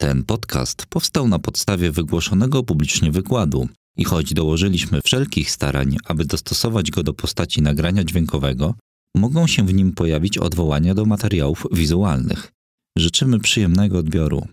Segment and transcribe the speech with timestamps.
[0.00, 6.90] Ten podcast powstał na podstawie wygłoszonego publicznie wykładu i choć dołożyliśmy wszelkich starań, aby dostosować
[6.90, 8.74] go do postaci nagrania dźwiękowego,
[9.16, 12.52] mogą się w nim pojawić odwołania do materiałów wizualnych.
[12.98, 14.46] Życzymy przyjemnego odbioru.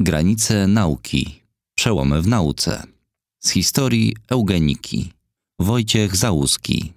[0.00, 1.40] Granice nauki.
[1.74, 2.82] Przełomy w nauce.
[3.40, 5.12] Z historii eugeniki.
[5.60, 6.92] Wojciech Załuski.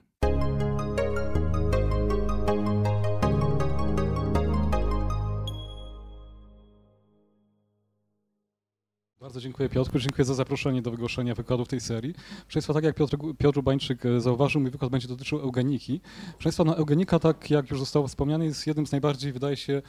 [9.30, 12.14] Bardzo dziękuję Piotrku, dziękuję za zaproszenie do wygłoszenia wykładu w tej serii.
[12.14, 16.02] Proszę Państwa, tak jak Piotr, Piotr Bańczyk e, zauważył, mój wykład będzie dotyczył eugeniki.
[16.32, 19.82] Proszę Państwa, no, eugenika, tak jak już zostało wspomniane, jest jednym z najbardziej, wydaje się,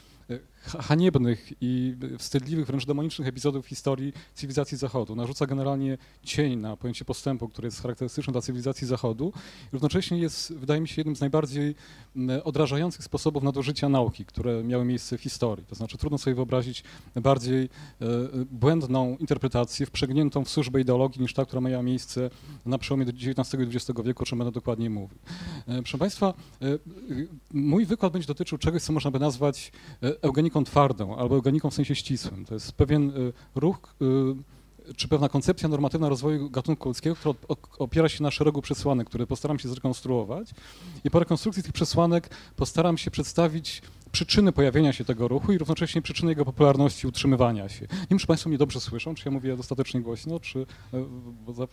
[0.61, 5.15] haniebnych i wstydliwych, wręcz demonicznych epizodów historii cywilizacji Zachodu.
[5.15, 9.33] Narzuca generalnie cień na pojęcie postępu, które jest charakterystyczne dla cywilizacji Zachodu.
[9.71, 11.75] Równocześnie jest, wydaje mi się, jednym z najbardziej
[12.43, 15.65] odrażających sposobów nadużycia nauki, które miały miejsce w historii.
[15.65, 16.83] To znaczy trudno sobie wyobrazić
[17.15, 18.07] bardziej e,
[18.51, 22.29] błędną interpretację, wprzęgniętą w służbę ideologii niż ta, która miała miejsce
[22.65, 25.17] na przełomie XIX i XX wieku, o czym będę dokładniej mówił.
[25.67, 26.65] E, proszę Państwa, e,
[27.53, 29.71] mój wykład będzie dotyczył czegoś, co można by nazwać
[30.21, 32.45] eugeniką twardą albo eugeniką w sensie ścisłym.
[32.45, 33.11] To jest pewien
[33.55, 33.95] ruch
[34.95, 37.35] czy pewna koncepcja normatywna rozwoju gatunku ludzkiego, która
[37.79, 40.49] opiera się na szeregu przesłanek, które postaram się zrekonstruować.
[41.03, 43.81] I po rekonstrukcji tych przesłanek postaram się przedstawić
[44.11, 47.81] przyczyny pojawienia się tego ruchu i równocześnie przyczyny jego popularności, utrzymywania się.
[47.81, 50.65] Nie wiem, czy Państwo mnie dobrze słyszą, czy ja mówię dostatecznie głośno, czy...
[50.93, 51.05] E,
[51.45, 51.67] bo, za, e,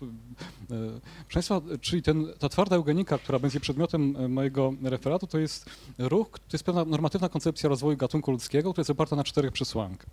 [1.33, 6.31] Państwa, czyli ten, ta twarda eugenika, która będzie przedmiotem e, mojego referatu, to jest ruch,
[6.31, 10.11] to jest pewna normatywna koncepcja rozwoju gatunku ludzkiego, która jest oparta na czterech przesłankach.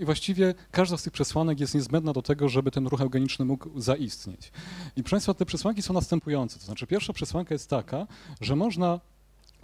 [0.00, 3.80] I właściwie każda z tych przesłanek jest niezbędna do tego, żeby ten ruch eugeniczny mógł
[3.80, 4.52] zaistnieć.
[4.96, 6.58] I proszę Państwa, te przesłanki są następujące.
[6.58, 8.06] To znaczy pierwsza przesłanka jest taka,
[8.40, 9.00] że można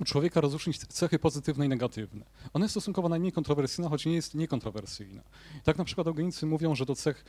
[0.00, 2.24] u człowieka rozróżnić cechy pozytywne i negatywne.
[2.52, 5.22] Ona jest stosunkowo najmniej kontrowersyjna, choć nie jest niekontrowersyjna.
[5.64, 7.24] Tak na przykład eugenicy mówią, że do cech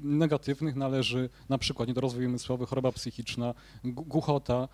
[0.00, 4.68] negatywnych należy na przykład niedorozwój umysłowy, choroba psychiczna, głuchota,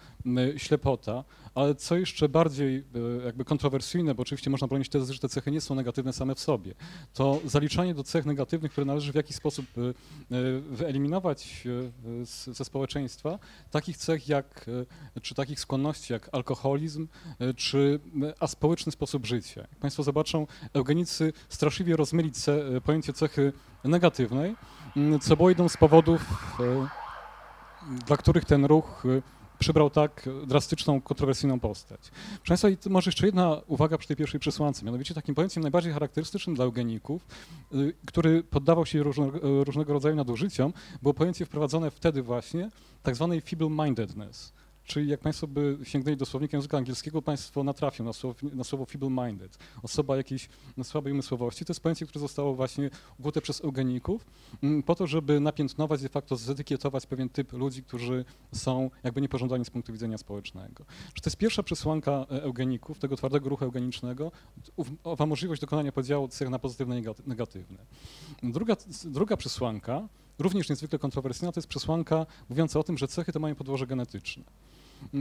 [0.56, 5.28] ślepota, ale co jeszcze bardziej e, jakby kontrowersyjne, bo oczywiście można bronić tezy, że te
[5.28, 6.74] cechy nie są negatywne same w sobie,
[7.14, 9.80] to zaliczanie do cech negatywnych, które należy w jakiś sposób e,
[10.36, 11.64] e, wyeliminować
[12.24, 13.38] ze społeczeństwa,
[13.70, 14.66] takich cech jak,
[15.22, 17.08] czy takich skłonności jak alkoholizm,
[17.56, 18.00] czy
[18.40, 19.60] aspołeczny sposób życia.
[19.60, 22.30] Jak Państwo zobaczą, eugenicy straszliwie rozmyli
[22.84, 23.52] pojęcie cechy
[23.84, 24.56] negatywnej,
[25.20, 26.24] co było jedną z powodów,
[28.06, 29.02] dla których ten ruch
[29.58, 32.00] przybrał tak drastyczną, kontrowersyjną postać.
[32.44, 34.84] Proszę Państwa, i może jeszcze jedna uwaga przy tej pierwszej przesłance.
[34.84, 37.26] Mianowicie takim pojęciem najbardziej charakterystycznym dla eugeników,
[37.74, 42.70] y, który poddawał się różne, różnego rodzaju nadużyciom, było pojęcie wprowadzone wtedy właśnie,
[43.02, 44.52] tak zwanej feeble-mindedness,
[44.86, 49.58] Czyli jak Państwo by sięgnęli do słownika języka angielskiego, Państwo natrafią na słowo, słowo feeble-minded,
[49.82, 50.48] osoba jakiejś
[50.82, 51.64] słabej umysłowości.
[51.64, 54.26] To jest pojęcie, które zostało właśnie ukute przez eugeników
[54.62, 59.64] mm, po to, żeby napiętnować, de facto zetykietować pewien typ ludzi, którzy są jakby niepożądani
[59.64, 60.84] z punktu widzenia społecznego.
[61.14, 64.32] Czy to jest pierwsza przesłanka e, eugeników, tego twardego ruchu eugenicznego,
[65.04, 67.78] owa możliwość dokonania podziału cech na pozytywne i negatywne.
[68.42, 70.08] Druga, druga przesłanka,
[70.38, 74.44] również niezwykle kontrowersyjna, to jest przesłanka mówiąca o tym, że cechy te mają podłoże genetyczne.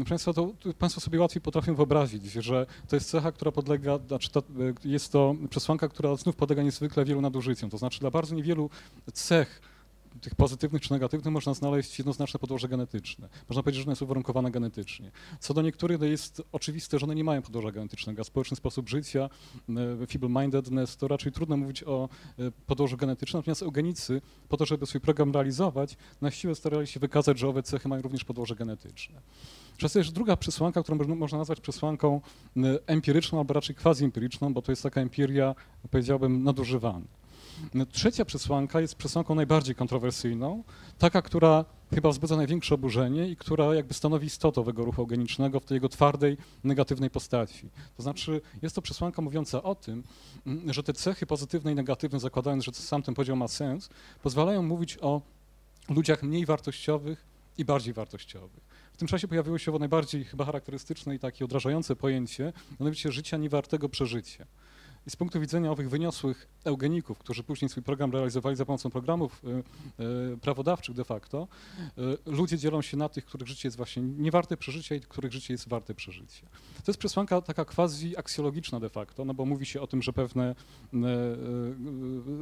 [0.09, 4.44] Państwo, to, państwo sobie łatwiej potrafią wyobrazić, że to jest cecha, która podlega, znaczy to,
[4.86, 7.69] jest to przesłanka, która znów podlega niezwykle wielu nadużyciom.
[7.69, 8.69] To znaczy dla bardzo niewielu
[9.14, 9.62] cech
[10.22, 13.30] tych pozytywnych czy negatywnych można znaleźć jednoznaczne podłoże genetyczne.
[13.50, 15.12] Można powiedzieć, że one są uwarunkowane genetycznie.
[15.40, 19.30] Co do niektórych to jest oczywiste, że one nie mają podłoża genetycznego, społeczny sposób życia,
[19.70, 19.74] e,
[20.08, 22.09] feeble-mindedness, to raczej trudno mówić o
[22.40, 27.00] e, podłożu genetycznym, natomiast eugenicy, po to, żeby swój program realizować, na siłę starali się
[27.00, 29.22] wykazać, że owe cechy mają również podłoże genetyczne.
[29.78, 32.22] Przez jest druga przesłanka, którą można nazwać przesłanką
[32.58, 35.56] e, empiryczną, albo raczej quasi-empiryczną, bo to jest taka empiria,
[35.92, 37.06] powiedziałbym, nadużywana.
[37.92, 40.64] Trzecia przesłanka jest przesłanką najbardziej kontrowersyjną,
[40.98, 45.66] taka, która chyba wzbudza największe oburzenie i która jakby stanowi istotę owego ruchu eugenicznego w
[45.66, 47.70] tej jego twardej, negatywnej postaci.
[47.98, 50.04] To znaczy jest to przesłanka mówiąca o tym,
[50.46, 53.90] mm, że te cechy pozytywne i negatywne, zakładając, że sam ten podział ma sens,
[54.24, 55.22] pozwalają mówić o
[55.90, 57.26] ludziach mniej wartościowych
[57.58, 58.64] i bardziej wartościowych.
[58.94, 63.90] W tym czasie pojawiło się najbardziej chyba charakterystyczne i takie odrażające pojęcie, mianowicie życia niewartego
[63.90, 64.46] przeżycia.
[65.07, 69.41] I z punktu widzenia owych wyniosłych eugeników, którzy później swój program realizowali za pomocą programów
[69.43, 69.63] y,
[70.34, 71.47] y, prawodawczych de facto,
[71.97, 75.53] y, ludzie dzielą się na tych, których życie jest właśnie niewarte przeżycia i których życie
[75.53, 76.47] jest warte przeżycia.
[76.75, 80.13] To jest przesłanka taka quasi aksjologiczna de facto, no bo mówi się o tym, że
[80.13, 80.55] pewne,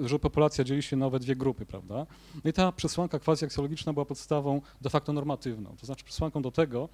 [0.06, 2.06] że populacja dzieli się na nowe dwie grupy, prawda?
[2.44, 6.52] No i ta przesłanka quasi aksjologiczna była podstawą de facto normatywną, to znaczy przesłanką do
[6.52, 6.90] tego,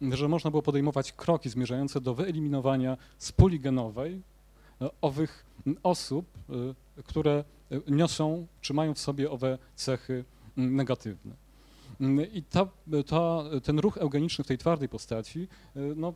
[0.00, 4.33] że można było podejmować kroki zmierzające do wyeliminowania z puli genowej E,
[5.00, 5.46] owych
[5.82, 6.26] osób,
[6.98, 7.44] e, które
[7.88, 10.24] niosą, czy mają w sobie owe cechy
[10.56, 11.44] negatywne.
[12.32, 12.66] I ta,
[13.06, 15.48] ta, ten ruch eugeniczny w tej twardej postaci
[15.96, 16.14] no,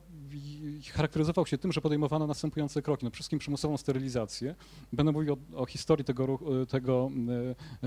[0.93, 3.05] charakteryzował się tym, że podejmowano następujące kroki.
[3.05, 4.55] No, przede wszystkim przymusową sterylizację.
[4.93, 6.39] Będę mówił o, o historii tego,
[6.69, 7.11] tego,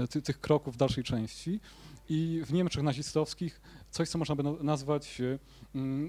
[0.09, 1.59] ty, tych kroków w dalszej części.
[2.09, 5.21] I w Niemczech nazistowskich coś, co można by nazwać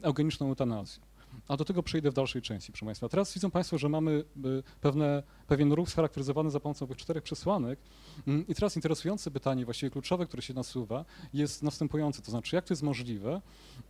[0.03, 1.03] eugeniczną eutanazją.
[1.49, 3.09] A do tego przejdę w dalszej części, proszę Państwa.
[3.09, 4.25] Teraz widzą Państwo, że mamy y,
[4.81, 7.79] pewne, pewien ruch scharakteryzowany za pomocą tych czterech przesłanek.
[8.27, 12.23] Mm, I teraz interesujące pytanie, właściwie kluczowe, które się nasuwa, jest następujące.
[12.23, 13.41] To znaczy, jak to jest możliwe,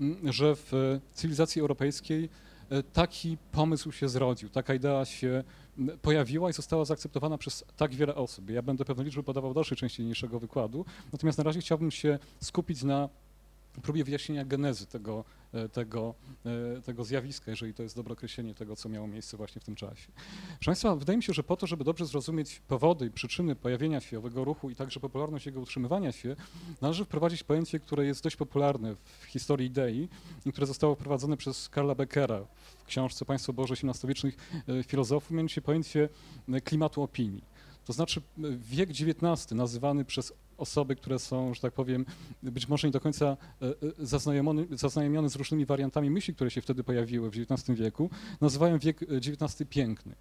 [0.00, 2.24] mm, że w cywilizacji europejskiej
[2.72, 5.44] y, taki pomysł się zrodził, taka idea się
[5.78, 8.50] mm, pojawiła i została zaakceptowana przez tak wiele osób.
[8.50, 12.18] Ja będę pewne liczby podawał w dalszej części niniejszego wykładu, natomiast na razie chciałbym się
[12.40, 13.08] skupić na
[13.80, 16.14] próbie wyjaśnienia genezy tego, e, tego,
[16.78, 19.74] e, tego zjawiska, jeżeli to jest dobre określenie tego, co miało miejsce właśnie w tym
[19.74, 20.12] czasie.
[20.46, 24.00] Proszę Państwa, wydaje mi się, że po to, żeby dobrze zrozumieć powody i przyczyny pojawienia
[24.00, 26.36] się owego ruchu i także popularność jego utrzymywania się,
[26.80, 30.08] należy wprowadzić pojęcie, które jest dość popularne w historii idei
[30.46, 32.46] i które zostało wprowadzone przez Karla Beckera
[32.78, 34.36] w książce Państwo Boże XVIII-wiecznych
[34.68, 36.08] e, filozofów, mianowicie pojęcie
[36.64, 37.52] klimatu opinii.
[37.84, 38.22] To znaczy
[38.58, 42.04] wiek XIX, nazywany przez osoby, które są, że tak powiem,
[42.42, 46.60] być może nie do końca e, e, zaznajomione, zaznajomione z różnymi wariantami myśli, które się
[46.60, 48.10] wtedy pojawiły w XIX wieku,
[48.40, 50.14] nazywają wiek XIX e, piękny.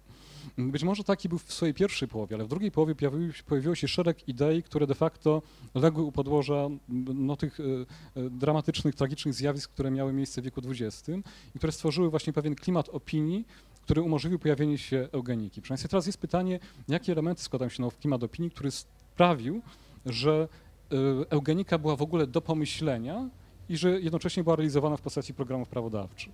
[0.58, 3.74] Być może taki był w swojej pierwszej połowie, ale w drugiej połowie pojawiło się, pojawiło
[3.74, 5.42] się szereg idei, które de facto
[5.74, 6.68] legły u podłoża
[7.14, 7.58] no, tych
[8.30, 11.08] dramatycznych, tragicznych zjawisk, które miały miejsce w wieku XX
[11.54, 13.44] i które stworzyły właśnie pewien klimat opinii,
[13.82, 15.62] który umożliwił pojawienie się eugeniki.
[15.62, 19.62] Proszę teraz jest pytanie, jakie elementy składają się w klimat opinii, który sprawił,
[20.06, 20.48] że
[20.92, 20.96] y,
[21.30, 23.30] eugenika była w ogóle do pomyślenia
[23.68, 26.32] i że jednocześnie była realizowana w postaci programów prawodawczych.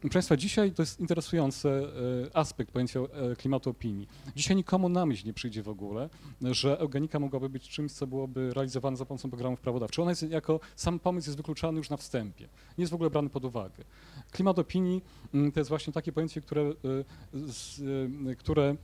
[0.00, 4.08] Proszę Państwa, dzisiaj to jest interesujący y, aspekt pojęcia y, klimatu opinii.
[4.36, 6.08] Dzisiaj nikomu na myśl nie przyjdzie w ogóle,
[6.42, 10.02] że eugenika mogłaby być czymś, co byłoby realizowane za pomocą programów prawodawczych.
[10.02, 12.48] Ona jest jako, sam pomysł jest wykluczany już na wstępie.
[12.78, 13.84] Nie jest w ogóle brany pod uwagę.
[14.30, 15.02] Klimat opinii
[15.34, 16.72] mm, to jest właśnie takie pojęcie, które,
[18.38, 18.76] które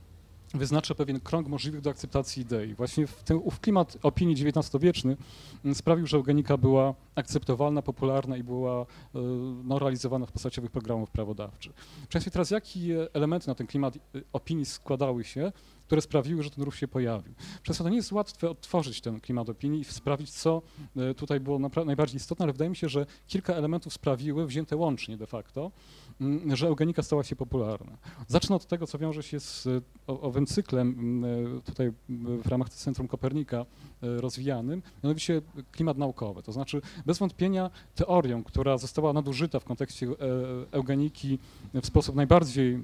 [0.53, 2.75] wyznacza pewien krąg możliwych do akceptacji idei.
[2.75, 5.17] Właśnie w ten ów klimat opinii XIX-wieczny
[5.65, 8.85] mm, sprawił, że eugenika była akceptowalna, popularna i była e,
[9.63, 11.73] no, realizowana w postaci programów prawodawczych.
[12.09, 13.99] Przecież teraz jakie elementy na ten klimat e,
[14.33, 15.51] opinii składały się,
[15.85, 17.33] które sprawiły, że ten ruch się pojawił.
[17.63, 20.61] Przez to nie jest łatwe odtworzyć ten klimat opinii i sprawić, co
[20.95, 25.17] e, tutaj było najbardziej istotne, ale wydaje mi się, że kilka elementów sprawiły, wzięte łącznie
[25.17, 25.71] de facto,
[26.21, 27.97] mm, że eugenika stała się popularna.
[28.27, 29.67] Zacznę od tego, co wiąże się z
[30.07, 31.91] owym cyklem mm, e, tutaj
[32.43, 33.65] w ramach Centrum Kopernika e,
[34.01, 35.41] rozwijanym, mianowicie
[35.71, 36.43] klimat naukowy.
[36.43, 40.07] To znaczy bez wątpienia teorią, która została nadużyta w kontekście
[40.71, 41.39] eugeniki
[41.73, 42.79] w sposób najbardziej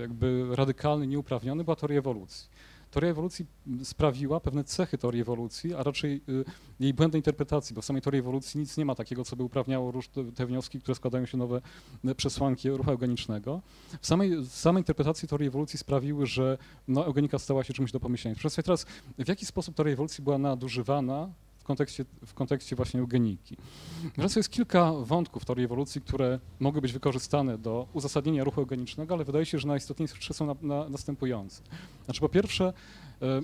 [0.00, 2.37] jakby radykalny, nieuprawniony, była teoria ewolucji.
[2.90, 3.46] Teoria ewolucji
[3.84, 6.44] sprawiła pewne cechy teorii ewolucji, a raczej y,
[6.80, 9.92] jej błędnej interpretacji, bo w samej teorii ewolucji nic nie ma takiego, co by uprawniało
[10.34, 11.60] te wnioski, które składają się nowe
[12.04, 13.60] y, przesłanki ruchu eugenicznego.
[14.00, 16.58] W samej, samej interpretacji teorii ewolucji sprawiły, że
[16.88, 18.36] no, eugenika stała się czymś do pomyślenia.
[18.40, 18.86] Proszę teraz,
[19.18, 21.28] w jaki sposób teoria ewolucji była nadużywana
[21.68, 23.56] kontekście, w kontekście właśnie eugeniki.
[24.16, 29.24] Wreszcie jest kilka wątków teorii ewolucji, które mogły być wykorzystane do uzasadnienia ruchu eugenicznego, ale
[29.24, 31.62] wydaje się, że najistotniejsze są na, na, następujące.
[32.04, 32.72] Znaczy po pierwsze,
[33.22, 33.42] e, e,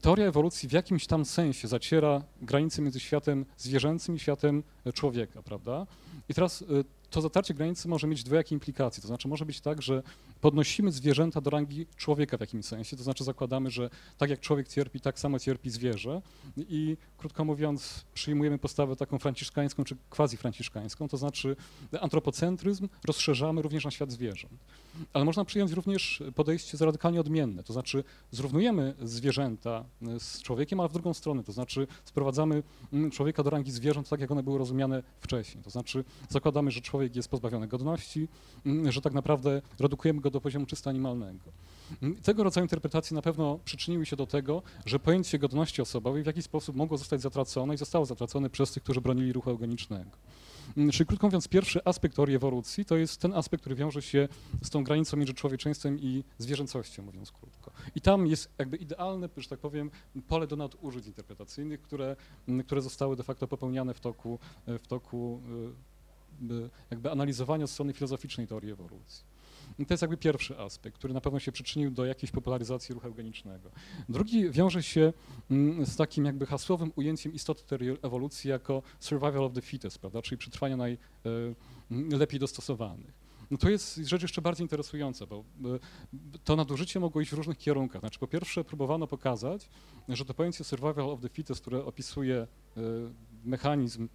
[0.00, 4.62] teoria ewolucji w jakimś tam sensie zaciera granice między światem zwierzęcym i światem
[4.94, 5.86] człowieka, prawda?
[6.28, 6.66] I teraz e,
[7.10, 9.00] to zatarcie granicy może mieć dwojakie implikacje.
[9.02, 10.02] To znaczy może być tak, że
[10.40, 14.68] podnosimy zwierzęta do rangi człowieka w jakimś sensie, to znaczy zakładamy, że tak jak człowiek
[14.68, 16.22] cierpi, tak samo cierpi zwierzę.
[16.56, 21.56] I krótko mówiąc przyjmujemy postawę taką franciszkańską czy quasi-franciszkańską, to znaczy
[22.00, 24.54] antropocentryzm rozszerzamy również na świat zwierząt.
[25.12, 29.84] Ale można przyjąć również podejście radykalnie odmienne, to znaczy zrównujemy zwierzęta
[30.18, 34.20] z człowiekiem, ale w drugą stronę, to znaczy sprowadzamy mm, człowieka do rangi zwierząt tak,
[34.20, 38.28] jak one były rozumiane wcześniej, to znaczy zakładamy, że człowiek jest pozbawiony godności,
[38.66, 41.52] mm, że tak naprawdę redukujemy go do poziomu czysto animalnego.
[42.02, 46.26] Mm, tego rodzaju interpretacje na pewno przyczyniły się do tego, że pojęcie godności osobowej w
[46.26, 50.10] jakiś sposób mogło zostać zatracone i zostało zatracone przez tych, którzy bronili ruchu eugenicznego.
[50.76, 54.28] Mm, czyli krótko mówiąc, pierwszy aspekt teorii ewolucji to jest ten aspekt, który wiąże się
[54.62, 57.70] z tą granicą między człowieczeństwem i zwierzęcością, mówiąc krótko.
[57.94, 59.90] I tam jest jakby idealne, że tak powiem,
[60.28, 62.16] pole do nadużyć interpretacyjnych, które,
[62.66, 65.40] które zostały de facto popełniane w toku, w toku
[66.90, 69.36] jakby analizowania strony filozoficznej teorii ewolucji.
[69.78, 73.06] I to jest jakby pierwszy aspekt, który na pewno się przyczynił do jakiejś popularyzacji ruchu
[73.06, 73.70] eugenicznego.
[74.08, 75.12] Drugi wiąże się
[75.50, 80.22] mm, z takim jakby hasłowym ujęciem istoty teorii ewolucji jako survival of the fittest, prawda,
[80.22, 80.76] czyli przetrwania
[81.90, 83.14] najlepiej e, dostosowanych.
[83.50, 85.44] no to jest rzecz jeszcze bardziej interesująca, bo
[86.44, 88.00] to nadużycie mogło iść w różnych kierunkach.
[88.00, 89.68] Znaczy, po pierwsze, próbowano pokazać,
[90.08, 92.46] że to pojęcie survival of the fittest, które opisuje
[93.44, 94.08] mechanizm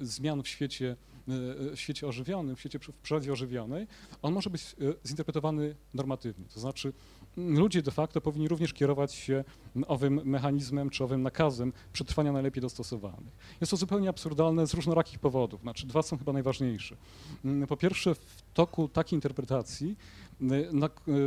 [0.00, 3.86] zmian w świecie w świecie ożywionym, w świecie w przyrodzie ożywionej,
[4.22, 6.44] on może być zinterpretowany normatywnie.
[6.54, 6.92] To znaczy
[7.36, 9.44] ludzie de facto powinni również kierować się
[9.86, 13.36] owym mechanizmem czy owym nakazem przetrwania najlepiej dostosowanych.
[13.60, 15.60] Jest to zupełnie absurdalne z różnorakich powodów.
[15.60, 16.96] Znaczy, dwa są chyba najważniejsze.
[17.68, 19.96] Po pierwsze, w toku takiej interpretacji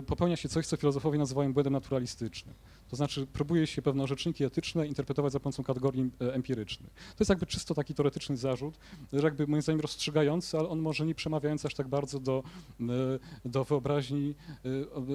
[0.07, 2.55] popełnia się coś, co filozofowie nazywają błędem naturalistycznym.
[2.89, 6.93] To znaczy próbuje się pewne orzeczniki etyczne interpretować za pomocą kategorii e, empirycznych.
[6.93, 8.79] To jest jakby czysto taki teoretyczny zarzut,
[9.11, 12.43] jakby moim zdaniem rozstrzygający, ale on może nie przemawiający aż tak bardzo do,
[12.79, 12.85] e,
[13.45, 14.35] do wyobraźni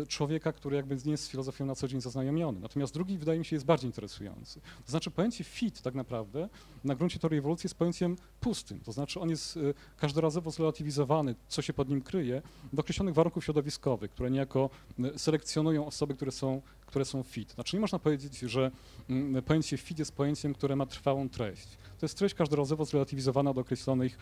[0.03, 2.61] e, człowieka, który jakby nie jest z filozofią na co dzień zaznajomiony.
[2.61, 4.61] Natomiast drugi wydaje mi się jest bardziej interesujący.
[4.61, 6.49] To znaczy pojęcie fit tak naprawdę
[6.85, 8.81] na gruncie teorii ewolucji jest pojęciem pustym.
[8.81, 9.59] To znaczy on jest
[9.97, 14.71] każdorazowo zrelatywizowany, co się pod nim kryje, do określonych warunków środowiskowych, które niejako
[15.17, 17.53] selekcjonują osoby, które są które są fit.
[17.53, 18.71] Znaczy nie można powiedzieć, że
[19.11, 21.69] mm, pojęcie fit jest pojęciem, które ma trwałą treść.
[21.99, 24.19] To jest treść każdorazowo zrelatywizowana do określonych,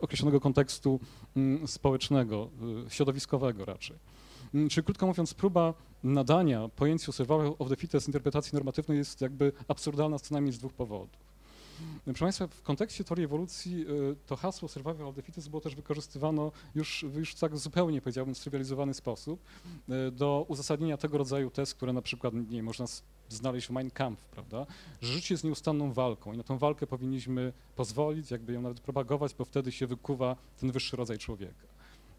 [0.00, 1.00] określonego kontekstu
[1.36, 2.50] mm, społecznego,
[2.86, 3.96] y, środowiskowego raczej.
[4.54, 9.52] Mm, czyli krótko mówiąc, próba nadania pojęciu survival of the fittest interpretacji normatywnej jest jakby
[9.68, 11.29] absurdalna co najmniej z dwóch powodów.
[12.04, 15.74] Proszę Państwa, w kontekście teorii ewolucji y, to hasło survival of the fittest było też
[15.74, 19.44] wykorzystywano już, już tak zupełnie, powiedziałbym, strywializowany sposób
[20.08, 22.86] y, do uzasadnienia tego rodzaju test, które na przykład nie można
[23.28, 24.66] znaleźć w Mein Kampf, prawda,
[25.00, 29.34] że życie jest nieustanną walką i na tę walkę powinniśmy pozwolić, jakby ją nawet propagować,
[29.34, 31.66] bo wtedy się wykuwa ten wyższy rodzaj człowieka.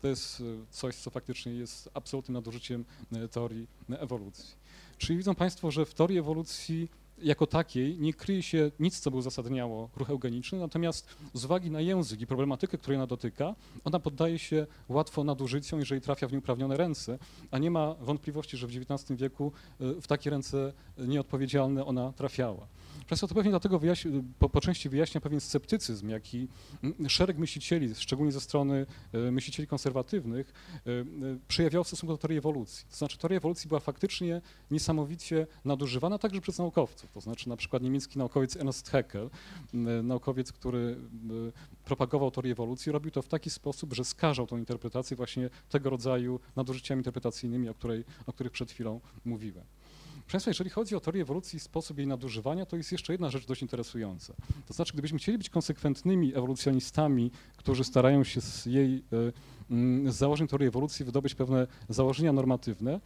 [0.02, 2.86] To jest y, coś, co faktycznie jest absolutnym nadużyciem
[3.32, 4.56] teorii ewolucji.
[4.98, 6.90] Czyli widzą Państwo, że w teorii ewolucji
[7.24, 11.82] jako takiej nie kryje się nic, co by uzasadniało ruch eugeniczny, natomiast z uwagi na
[11.82, 16.78] język i problematykę, której ona dotyka, ona poddaje się łatwo nadużyciom, jeżeli trafia w nieuprawnione
[16.78, 17.20] ręce,
[17.52, 19.52] a nie ma wątpliwości, że w XIX wieku
[19.82, 22.68] y, w takie ręce nieodpowiedzialne ona trafiała.
[23.08, 23.80] Często to pewnie dlatego
[24.40, 26.48] po, po, części wyjaśnia pewien sceptycyzm, jaki
[26.84, 28.86] mm, szereg myślicieli, szczególnie ze strony
[29.16, 30.54] y, myślicieli konserwatywnych,
[30.88, 31.06] y,
[31.48, 32.86] przejawiał w stosunku do teorii ewolucji.
[32.90, 37.11] To znaczy teoria ewolucji była faktycznie niesamowicie nadużywana także przez naukowców.
[37.14, 39.30] To znaczy na przykład niemiecki naukowiec Ernst Haeckel,
[40.04, 40.98] naukowiec, który
[41.86, 46.40] propagował teorię ewolucji, robił to w taki sposób, że skażał tą interpretację właśnie tego rodzaju
[46.56, 49.66] nadużyciami interpretacyjnymi, o, której, o których przed chwilą mówiłem.
[50.14, 53.30] Proszę Państwa, jeżeli chodzi o teorię ewolucji i sposób jej nadużywania, to jest jeszcze jedna
[53.30, 54.34] rzecz dość interesująca.
[54.68, 59.02] To znaczy, gdybyśmy chcieli być konsekwentnymi ewolucjonistami, którzy starają się z jej e,
[60.08, 63.00] z założeń teorii ewolucji wydobyć pewne założenia normatywne,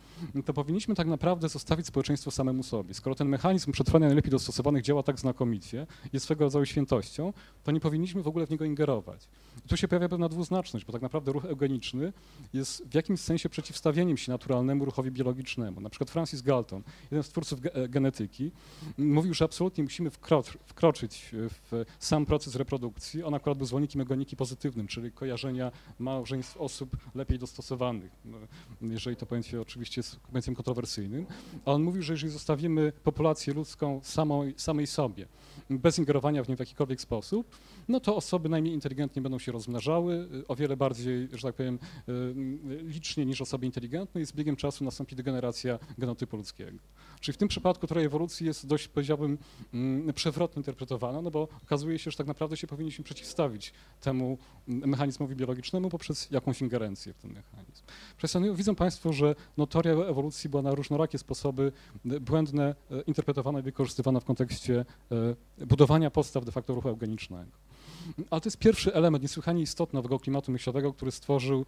[0.45, 2.93] to powinniśmy tak naprawdę zostawić społeczeństwo samemu sobie.
[2.93, 7.79] Skoro ten mechanizm przetrwania najlepiej dostosowanych działa tak znakomicie, jest swego rodzaju świętością, to nie
[7.79, 9.27] powinniśmy w ogóle w niego ingerować.
[9.65, 12.13] I tu się pojawia pewna dwuznaczność, bo tak naprawdę ruch eugeniczny
[12.53, 15.81] jest w jakimś sensie przeciwstawieniem się naturalnemu ruchowi biologicznemu.
[15.81, 18.51] Na przykład Francis Galton, jeden z twórców ge genetyki,
[18.97, 20.09] mówił, że absolutnie musimy
[20.65, 21.31] wkroczyć
[21.71, 23.23] w sam proces reprodukcji.
[23.23, 28.37] On akurat był zwolennikiem eugeniki pozytywnym, czyli kojarzenia małżeństw osób lepiej dostosowanych, no,
[28.81, 31.25] jeżeli to pojęcie oczywiście jest pojęciem kontrowersyjnym,
[31.65, 35.27] a on mówił, że jeżeli zostawimy populację ludzką samą, samej sobie,
[35.69, 37.57] bez ingerowania w nią w jakikolwiek sposób,
[37.87, 42.83] no to osoby najmniej inteligentnie będą się rozmnażały, o wiele bardziej, że tak powiem, y,
[42.83, 46.77] licznie niż osoby inteligentne i z biegiem czasu nastąpi degeneracja genotypu ludzkiego.
[47.19, 49.37] Czyli w tym przypadku teoria ewolucji jest dość, powiedziałbym,
[49.73, 55.35] mm, przewrotnie interpretowana, no bo okazuje się, że tak naprawdę się powinniśmy przeciwstawić temu mechanizmowi
[55.35, 58.55] biologicznemu poprzez jakąś ingerencję w ten mechanizm.
[58.55, 61.71] Widzą Państwo, że no, teoria ewolucji była na różnorakie sposoby
[62.21, 64.85] błędne e, interpretowana i wykorzystywana w kontekście
[65.59, 67.51] e, budowania podstaw de facto ruchu eugenicznego.
[68.29, 71.65] Ale to jest pierwszy element niesłychanie istotny nowego klimatu myślowego, który stworzył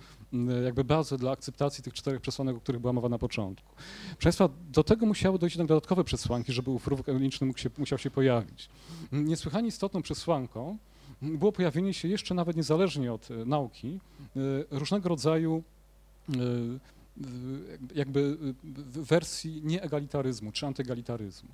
[0.66, 3.76] jakby bazę dla akceptacji tych czterech przesłanek, o których była mowa na początku.
[4.10, 7.70] Proszę Państwa, do tego musiały dojść jednak dodatkowe przesłanki, żeby ów ruch eugeniczny mógł się,
[7.78, 8.70] musiał się pojawić.
[9.12, 10.78] Niesłychanie istotną przesłanką
[11.22, 14.00] było pojawienie się jeszcze nawet niezależnie od e, nauki
[14.36, 14.40] e,
[14.72, 15.64] różnego rodzaju
[16.30, 16.40] e,
[17.96, 18.38] jakby
[18.90, 21.50] wersji nieegalitaryzmu czy antyegalitaryzmu.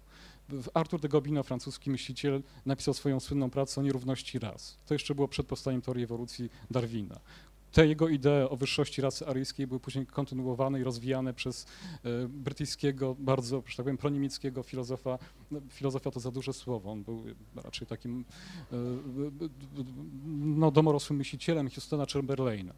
[0.73, 4.77] Arthur de Gobineau, francuski myśliciel, napisał swoją słynną pracę o nierówności ras.
[4.85, 7.19] To jeszcze było przed powstaniem teorii ewolucji Darwina.
[7.73, 11.65] Te jego idee o wyższości rasy aryjskiej były później kontynuowane i rozwijane przez
[12.03, 15.19] e, brytyjskiego, bardzo, że tak powiem, proniemieckiego filozofa.
[15.51, 17.23] No, filozofia to za duże słowo, on był
[17.55, 18.25] raczej takim
[18.71, 18.75] e,
[20.35, 22.73] no, domorosłym myślicielem Houstona Chamberlaina.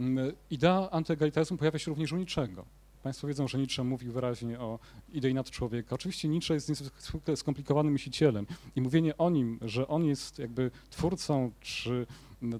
[0.00, 2.64] Mm, idea antyegalitaryzmu pojawia się również u niczego.
[3.02, 4.78] Państwo wiedzą, że Nietzsche mówił wyraźnie o
[5.12, 5.94] idei nadczłowieka.
[5.94, 8.46] Oczywiście Nietzsche jest niezwykle skomplikowanym myślicielem
[8.76, 12.06] i mówienie o nim, że on jest jakby twórcą czy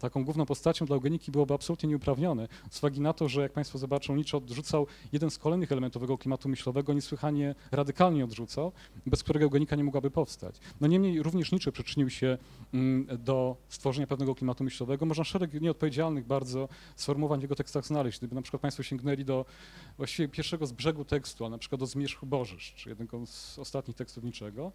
[0.00, 3.78] taką główną postacią dla eugeniki byłoby absolutnie nieuprawnione, z uwagi na to, że jak Państwo
[3.78, 8.72] zobaczą, Nietzsche odrzucał jeden z kolejnych elementów tego klimatu myślowego, niesłychanie radykalnie odrzucał,
[9.06, 10.56] bez którego eugenika nie mogłaby powstać.
[10.80, 12.38] No niemniej również Nietzsche przyczynił się
[12.74, 15.06] mm, do stworzenia pewnego klimatu myślowego.
[15.06, 18.18] Można szereg nieodpowiedzialnych bardzo sformułowań w jego tekstach znaleźć.
[18.18, 19.44] Gdyby na przykład Państwo sięgnęli do
[19.96, 23.96] właściwie pierwszego z brzegu tekstu, a na przykład do Zmierzchu Bożysz, czy jednego z ostatnich
[23.96, 24.72] tekstów Niczego,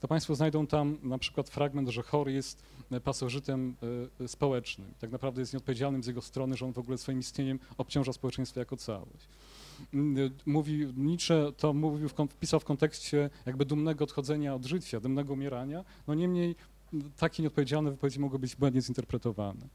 [0.00, 2.62] to Państwo znajdą tam na przykład fragment, że chory jest
[3.04, 3.76] pasożytem
[4.20, 4.94] e, społecznym.
[5.00, 8.60] Tak naprawdę jest nieodpowiedzialnym z jego strony, że on w ogóle swoim istnieniem obciąża społeczeństwo
[8.60, 9.28] jako całość.
[9.94, 15.84] Mm, mówi, Nietzsche to mówił, wpisał w kontekście jakby dumnego odchodzenia od życia, dumnego umierania,
[16.06, 16.54] no niemniej
[17.16, 19.66] takie nieodpowiedzialne wypowiedzi mogły być błędnie zinterpretowane.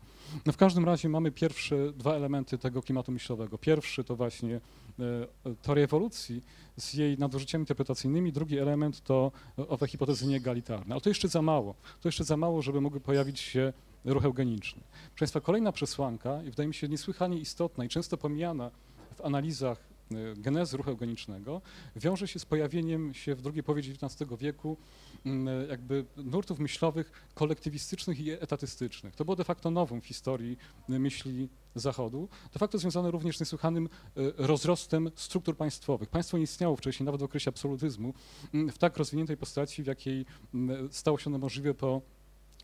[0.46, 3.58] No w każdym razie mamy pierwsze dwa elementy tego klimatu myślowego.
[3.58, 6.42] Pierwszy to właśnie e, teoria ewolucji
[6.78, 9.32] z jej nadużyciami interpretacyjnymi, drugi element to
[9.70, 10.94] owe hipotezy nieegalitarne.
[10.94, 11.76] Ale to jeszcze za mało.
[12.02, 13.74] To jeszcze za mało, żeby mogły pojawić się
[14.08, 14.82] ruch eugeniczny.
[14.82, 18.72] Proszę Państwa, kolejna przesłanka i wydaje mi się niesłychanie istotna i często pomijana
[19.16, 19.80] w analizach
[20.12, 21.62] e, genezy ruchu eugenicznego,
[21.96, 24.78] wiąże się z pojawieniem się w drugiej połowie XIX wieku
[25.26, 29.16] mm, jakby nurtów myślowych kolektywistycznych i etatystycznych.
[29.16, 33.90] To było de facto nową w historii myśli Zachodu, de facto związane również z niesłychanym
[34.38, 36.10] rozrostem struktur państwowych.
[36.10, 38.14] Państwo nie istniało wcześniej, nawet w okresie absolutyzmu,
[38.54, 42.02] mm, w tak rozwiniętej postaci, w jakiej mm, stało się ono możliwe po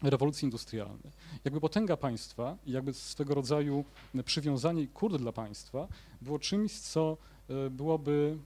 [0.09, 1.11] rewolucji industrialnej.
[1.45, 3.85] Jakby potęga państwa i jakby swego rodzaju
[4.25, 5.87] przywiązanie i kurde dla państwa
[6.21, 7.17] było czymś, co
[7.71, 8.37] byłoby,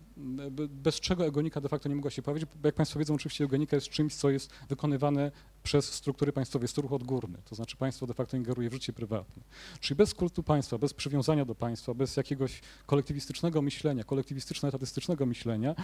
[0.69, 3.77] bez czego eugenika de facto nie mogła się pojawić, bo jak Państwo wiedzą, oczywiście eugenika
[3.77, 5.31] jest czymś, co jest wykonywane
[5.63, 8.93] przez struktury państwowe, jest to ruch odgórny, to znaczy państwo de facto ingeruje w życie
[8.93, 9.43] prywatne.
[9.79, 15.75] Czyli bez kultu państwa, bez przywiązania do państwa, bez jakiegoś kolektywistycznego myślenia, kolektywistyczno-etatystycznego myślenia,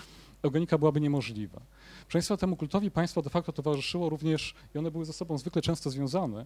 [0.43, 1.61] eugenika byłaby niemożliwa.
[2.01, 5.61] Proszę Państwa, temu kultowi państwa de facto towarzyszyło również, i one były ze sobą zwykle
[5.61, 6.45] często związane,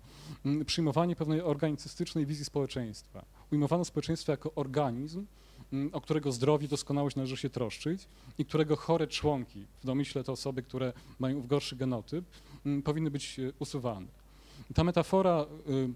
[0.66, 3.26] przyjmowanie pewnej organicystycznej wizji społeczeństwa.
[3.52, 5.26] Ujmowano społeczeństwo jako organizm,
[5.92, 8.08] o którego zdrowie, doskonałość należy się troszczyć
[8.38, 12.26] i którego chore członki, w domyśle te osoby, które mają gorszy genotyp,
[12.84, 14.08] powinny być e, usuwane.
[14.74, 15.90] Ta metafora y,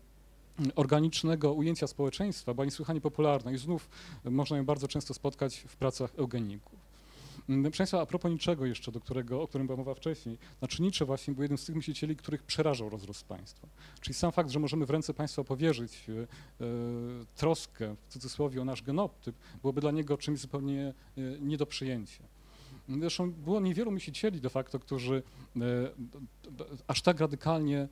[0.75, 3.89] organicznego ujęcia społeczeństwa była niesłychanie popularna i znów
[4.25, 6.90] można ją bardzo często spotkać w pracach eugeników.
[7.49, 10.81] Mm, proszę Państwa, a propos niczego jeszcze, do którego, o którym była mowa wcześniej, znaczy
[10.81, 13.67] Nietzsche właśnie był jednym z tych myślicieli, których przerażał rozrost państwa.
[14.01, 16.65] Czyli sam fakt, że możemy w ręce państwa powierzyć e,
[17.35, 22.23] troskę, w cudzysłowie, o nasz genotyp, byłoby dla niego czymś zupełnie e, nie do przyjęcia.
[22.99, 25.23] Zresztą było niewielu myślicieli de facto, którzy
[25.55, 25.61] e,
[26.87, 27.87] aż tak radykalnie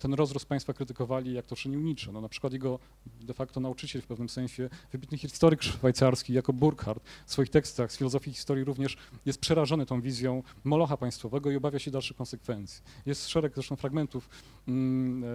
[0.00, 2.12] ten rozrost państwa krytykowali, jak to czynił Nietzsche.
[2.12, 7.04] No, na przykład jego de facto nauczyciel w pewnym sensie, wybitny historyk szwajcarski jako Burkhardt
[7.26, 11.78] w swoich tekstach z filozofii historii również jest przerażony tą wizją molocha państwowego i obawia
[11.78, 12.82] się dalszych konsekwencji.
[13.06, 14.28] Jest szereg zresztą fragmentów
[14.68, 15.26] mm, e,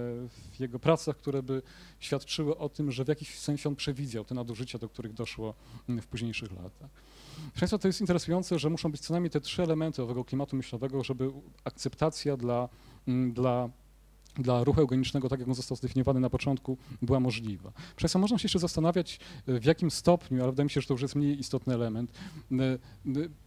[0.51, 1.61] w jego pracach, które by
[1.99, 5.53] świadczyły o tym, że w jakiś sensie on przewidział te nadużycia, do których doszło
[5.89, 6.89] mm, w późniejszych latach.
[7.35, 10.55] Proszę Państwa, to jest interesujące, że muszą być co najmniej te trzy elementy owego klimatu
[10.55, 11.31] myślowego, żeby
[11.63, 12.69] akceptacja dla,
[13.07, 13.69] mm, dla
[14.35, 17.71] dla ruchu eugenicznego, tak jak on został zdefiniowany na początku, była możliwa.
[17.95, 20.93] Przez można się jeszcze zastanawiać, e, w jakim stopniu, ale wydaje mi się, że to
[20.93, 22.11] już jest mniej istotny element,
[22.51, 22.77] e, e,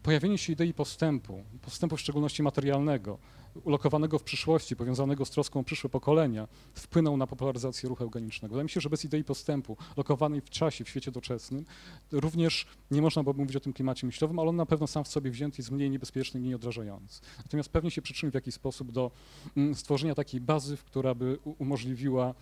[0.02, 3.18] pojawienie się idei postępu, postępu w szczególności materialnego,
[3.64, 8.52] ulokowanego w przyszłości, powiązanego z troską o przyszłe pokolenia, wpłynął na popularyzację ruchu eugenicznego.
[8.52, 11.64] Wydaje mi się, że bez idei postępu, lokowanej w czasie, w świecie doczesnym,
[12.12, 15.08] również nie można byłoby mówić o tym klimacie myślowym, ale on na pewno sam w
[15.08, 17.20] sobie wzięty jest mniej niebezpieczny, mniej odrażający.
[17.38, 19.10] Natomiast pewnie się przyczynił w jakiś sposób do
[19.56, 22.34] mm, stworzenia takiej bazy, która by umożliwiła,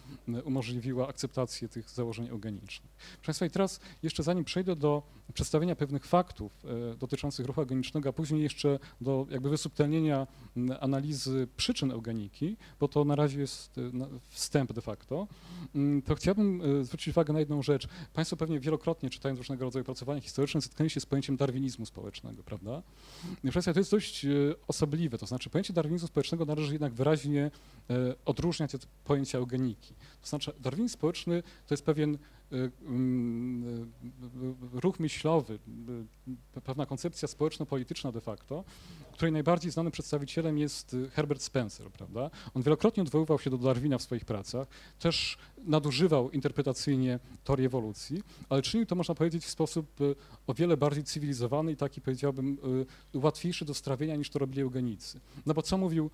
[0.45, 2.93] umożliwiła akceptację tych założeń eugenicznych.
[2.97, 5.03] Proszę Państwa, i teraz jeszcze zanim przejdę do
[5.35, 6.53] przedstawienia pewnych faktów
[6.93, 10.27] e, dotyczących ruchu eugenicznego, a później jeszcze do jakby wysubtelnienia
[10.81, 11.04] analizy
[11.57, 13.81] przyczyn eugeniki, bo to na razie jest e,
[14.31, 15.27] wstęp de facto,
[16.05, 17.89] to chciałbym e, zwrócić uwagę na jedną rzecz.
[18.15, 22.83] Państwo pewnie wielokrotnie czytając różnego rodzaju opracowania historyczne zetknęli się z pojęciem darwinizmu społecznego, prawda?
[23.53, 24.27] Proszę to jest dość
[24.69, 27.51] osobliwe, to znaczy pojęcie darwinizmu społecznego należy jednak wyraźnie
[28.25, 29.95] odróżniać od pojęcia eugeniki.
[30.23, 32.19] To znaczy darwinizm społeczny to jest pewien mm,
[34.73, 35.59] ruch myślowy,
[36.57, 38.65] y, pewna koncepcja społeczno-polityczna de facto,
[39.13, 42.31] której najbardziej znanym przedstawicielem jest Herbert Spencer, prawda?
[42.55, 48.63] On wielokrotnie odwoływał się do Darwina w swoich pracach, też nadużywał interpretacyjnie teorii ewolucji, ale
[48.63, 49.87] czynił to, można powiedzieć, w sposób
[50.47, 52.59] o wiele bardziej cywilizowany i taki, powiedziałbym,
[53.15, 55.21] łatwiejszy do strawienia niż to robili eugenicy.
[55.47, 56.11] No bo co mówił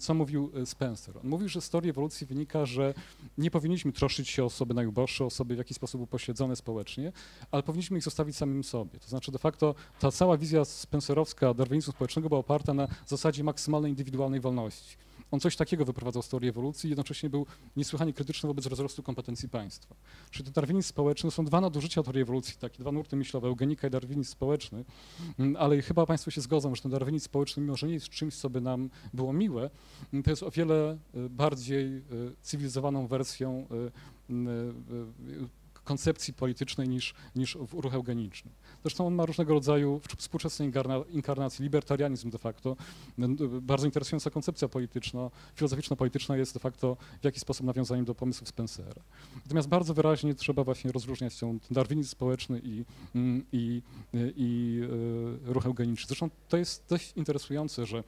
[0.00, 1.18] co mówił e, Spencer.
[1.18, 2.94] On mówił, że z teorii ewolucji wynika, że
[3.38, 7.12] nie powinniśmy troszczyć się o osoby najuboższe, osoby w jakiś sposób upośledzone społecznie,
[7.50, 8.98] ale powinniśmy ich zostawić samym sobie.
[8.98, 13.90] To znaczy de facto ta cała wizja spencerowska darwinizmu społecznego była oparta na zasadzie maksymalnej
[13.90, 14.96] indywidualnej wolności.
[15.30, 19.94] On coś takiego wyprowadzał z teorii ewolucji, jednocześnie był niesłychanie krytyczny wobec wzrostu kompetencji państwa.
[20.30, 23.90] Czyli ten darwinizm społeczny są dwa nadużycia teorii ewolucji, takie dwa nurty myślowe, eugenika i
[23.90, 24.84] darwinizm społeczny,
[25.38, 28.36] mm, ale chyba Państwo się zgodzą, że ten darwinizm społeczny, mimo że nie jest czymś,
[28.36, 29.70] co by nam było miłe,
[30.12, 32.02] mm, to jest o wiele y, bardziej y,
[32.42, 33.90] cywilizowaną wersją y,
[35.86, 38.50] koncepcji politycznej niż, niż w ruch eugeniczny.
[38.82, 40.70] Zresztą on ma różnego rodzaju współczesne
[41.10, 42.76] inkarnacje, libertarianizm de facto,
[43.60, 49.02] bardzo interesująca koncepcja polityczna, filozoficzno-polityczna jest de facto w jakiś sposób nawiązaniem do pomysłów Spencera.
[49.36, 53.82] Natomiast bardzo wyraźnie trzeba właśnie rozróżniać ten darwinizm społeczny i, mm, i,
[54.14, 54.80] i, i
[55.48, 56.08] e, ruch eugeniczny.
[56.08, 58.04] Zresztą to jest dość interesujące, że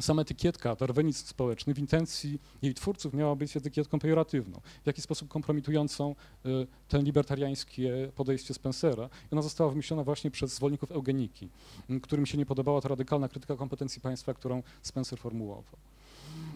[0.00, 5.28] sama etykietka darwinizm społeczny w intencji jej twórców miała być etykietką pejoratywną, w jakiś sposób
[5.28, 6.14] kompromitującą
[6.46, 9.08] y, ten libertariańskie podejście Spencera.
[9.32, 11.48] I ona została wymyślona właśnie przez zwolenników eugeniki,
[12.02, 15.78] którym się nie podobała ta radykalna krytyka kompetencji państwa, którą Spencer formułował.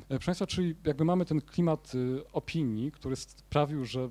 [0.05, 4.11] E, proszę Państwa, czyli jakby mamy ten klimat y, opinii, który sprawił, że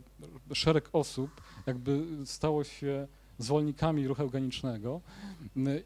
[0.53, 3.07] szereg osób jakby stało się
[3.37, 5.01] zwolennikami ruchu eugenicznego.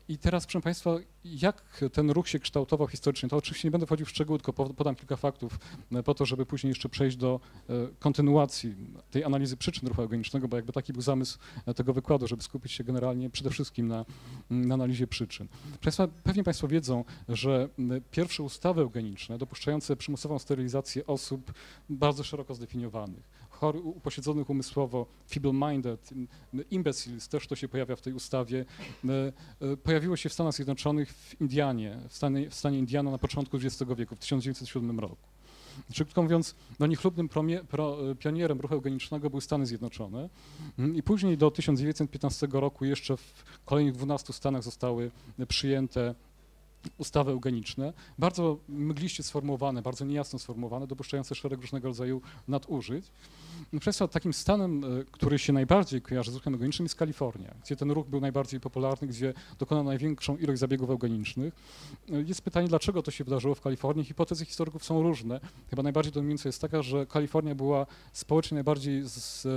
[0.10, 4.06] I teraz, proszę Państwa, jak ten ruch się kształtował historycznie, to oczywiście nie będę wchodził
[4.06, 5.60] w szczegóły, tylko podam kilka faktów
[6.06, 8.76] po to, żeby później jeszcze przejść do e, kontynuacji
[9.12, 12.72] tej analizy przyczyn ruchu eugenicznego, bo jakby taki był zamysł e, tego wykładu, żeby skupić
[12.72, 14.06] się generalnie przede wszystkim na,
[14.50, 15.48] na analizie przyczyn.
[15.48, 17.70] Proszę Państwa, pewnie Państwo wiedzą, że
[18.12, 21.54] pierwsze ustawy eugeniczne dopuszczające przymusową sterylizację osób
[21.90, 23.82] bardzo szeroko zdefiniowanych, chory,
[24.48, 25.98] umysłowo, feeble-minded,
[26.72, 28.66] imbeciles, też to się pojawia w tej ustawie,
[29.06, 33.18] e, e, pojawiło się w Stanach Zjednoczonych w Indianie, w stanie, w stanie Indiana na
[33.18, 35.28] początku XX wieku, w 1907 roku.
[35.94, 40.30] Czyli krótko mówiąc, no niechlubnym promie, pro, e, pionierem ruchu eugenicznego były Stany Zjednoczone
[40.96, 43.34] i później do 1915 roku jeszcze w
[43.66, 45.12] kolejnych 12 stanach zostały
[45.48, 46.16] przyjęte
[46.98, 53.12] ustawy eugeniczne, bardzo mgliście sformułowane, bardzo niejasno sformułowane, dopuszczające szereg różnego rodzaju nadużyć.
[53.80, 57.76] Przez to takim stanem, e, który się najbardziej kojarzy z ruchem eugenicznym jest Kalifornia, gdzie
[57.76, 61.54] ten ruch był najbardziej popularny, gdzie dokonano największą ilość zabiegów eugenicznych.
[62.12, 64.06] E, jest pytanie, dlaczego to się wydarzyło w Kalifornii.
[64.06, 65.40] Hipotezy historyków są różne.
[65.70, 69.48] Chyba najbardziej dominująca jest taka, że Kalifornia była społecznie najbardziej z,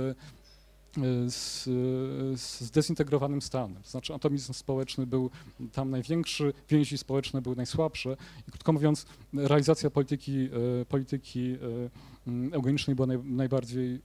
[1.27, 1.69] z,
[2.39, 3.83] zdezintegrowanym stanem.
[3.83, 5.29] To znaczy atomizm społeczny był
[5.71, 10.49] tam największy, więzi społeczne były najsłabsze i krótko mówiąc realizacja polityki,
[10.81, 11.89] e, polityki Mm,
[12.51, 13.99] eugenicznej była naj, najbardziej, y,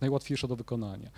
[0.00, 1.10] najłatwiejsza do wykonania.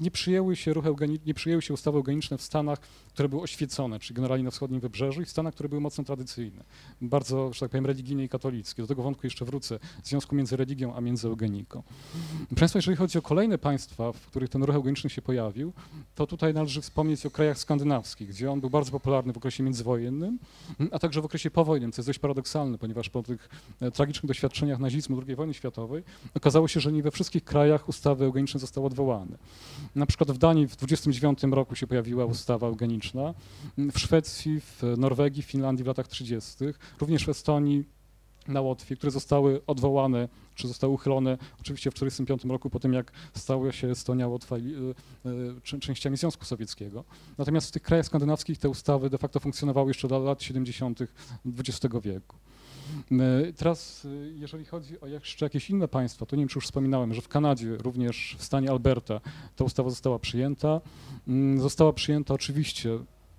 [0.00, 0.88] Nie przyjęły się ruchy
[1.26, 5.22] nie przyjęły się ustawy eugeniczne w Stanach, które były oświecone, czyli generalnie na wschodnim wybrzeżu
[5.22, 6.64] i w Stanach, które były mocno tradycyjne,
[7.00, 8.82] bardzo, że tak powiem, religijne i katolickie.
[8.82, 11.82] Do tego wątku jeszcze wrócę, związku między religią a między eugeniką.
[12.48, 15.72] Proszę Państwa, jeżeli chodzi o kolejne państwa, w których ten ruch eugeniczny się pojawił,
[16.14, 20.38] to tutaj należy wspomnieć o krajach skandynawskich, gdzie on był bardzo popularny w okresie międzywojennym,
[20.92, 23.48] a także w okresie powojennym, co jest dość paradoksalne, ponieważ po tych
[23.80, 25.87] e, tragicznych doświadczeniach nazizmu II wojny światowej
[26.34, 29.38] okazało się, że nie we wszystkich krajach ustawy eugeniczne zostały odwołane.
[29.94, 33.34] Na przykład w Danii w 29 roku się pojawiła ustawa eugeniczna,
[33.78, 36.64] w Szwecji, w Norwegii, w Finlandii w latach 30.,
[37.00, 37.84] również w Estonii,
[38.48, 43.12] na Łotwie, które zostały odwołane, czy zostały uchylone oczywiście w 1945 roku, po tym jak
[43.34, 44.60] stała się Estonia, Łotwa y,
[45.74, 47.04] y, częściami Związku Sowieckiego.
[47.38, 51.00] Natomiast w tych krajach skandynawskich te ustawy de facto funkcjonowały jeszcze do lat 70.
[51.58, 52.36] XX wieku.
[53.56, 57.14] Teraz, e, jeżeli chodzi o jeszcze jakieś inne państwa, to nie wiem, czy już wspominałem,
[57.14, 59.20] że w Kanadzie, również w stanie Alberta,
[59.56, 60.80] ta ustawa została przyjęta.
[61.28, 62.98] Mm, została przyjęta oczywiście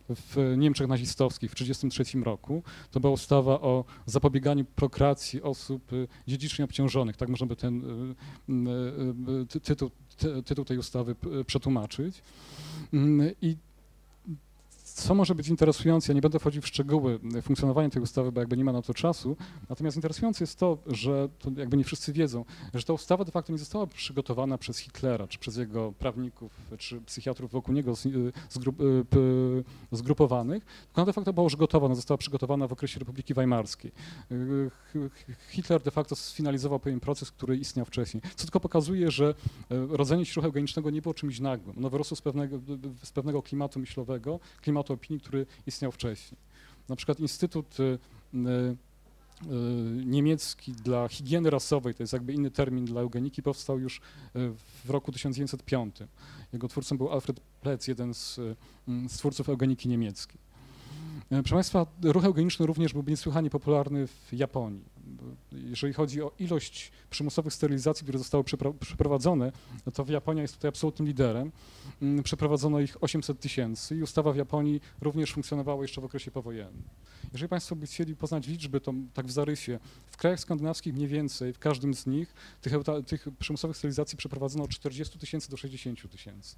[0.09, 2.63] w Niemczech nazistowskich w 1933 roku.
[2.91, 5.95] To była ustawa o zapobieganiu prokreacji osób e,
[6.27, 7.17] dziedzicznie obciążonych.
[7.17, 7.83] Tak można by ten
[9.63, 9.91] tytuł,
[10.45, 12.21] tytuł tej ustawy przetłumaczyć.
[12.93, 13.57] Mm, I
[14.99, 18.57] co może być interesujące, ja nie będę wchodził w szczegóły funkcjonowania tej ustawy, bo jakby
[18.57, 19.37] nie ma na to czasu,
[19.69, 23.51] natomiast interesujące jest to, że to jakby nie wszyscy wiedzą, że ta ustawa de facto
[23.51, 27.93] nie została przygotowana przez Hitlera, czy przez jego prawników, czy psychiatrów wokół niego
[28.49, 29.05] zgrup, y,
[29.91, 33.91] zgrupowanych, tylko ona de facto była już gotowa, ona została przygotowana w okresie Republiki Weimarskiej.
[35.49, 39.33] Hitler de facto sfinalizował pewien proces, który istniał wcześniej, co tylko pokazuje, że
[39.69, 41.77] rodzenie się ruchu eugenicznego nie było czymś nagłym.
[41.77, 42.59] Ono wyrosło z pewnego,
[43.03, 46.39] z pewnego klimatu myślowego, klimatu opinii, który istniał wcześniej.
[46.89, 48.75] Na przykład Instytut y, y,
[50.05, 54.01] niemiecki dla higieny rasowej, to jest jakby inny termin dla eugeniki, powstał już y,
[54.85, 55.95] w roku 1905.
[56.53, 58.39] Jego twórcą był Alfred Pletz, jeden z,
[59.07, 60.49] z twórców eugeniki niemieckiej.
[61.29, 64.83] Proszę Państwa, ruch eugeniczny również byłby niesłychanie popularny w Japonii.
[65.51, 68.43] Jeżeli chodzi o ilość przymusowych sterylizacji, które zostały
[68.79, 69.51] przeprowadzone,
[69.85, 71.51] no to Japonia jest tutaj absolutnym liderem.
[72.01, 76.83] Mm, przeprowadzono ich 800 tysięcy i ustawa w Japonii również funkcjonowała jeszcze w okresie powojennym.
[77.33, 79.79] Jeżeli Państwo by chcieli poznać liczby, to tak w zarysie,
[80.11, 82.73] w krajach skandynawskich mniej więcej, w każdym z nich tych,
[83.07, 86.55] tych przymusowych sterylizacji przeprowadzono od 40 tysięcy do 60 tysięcy.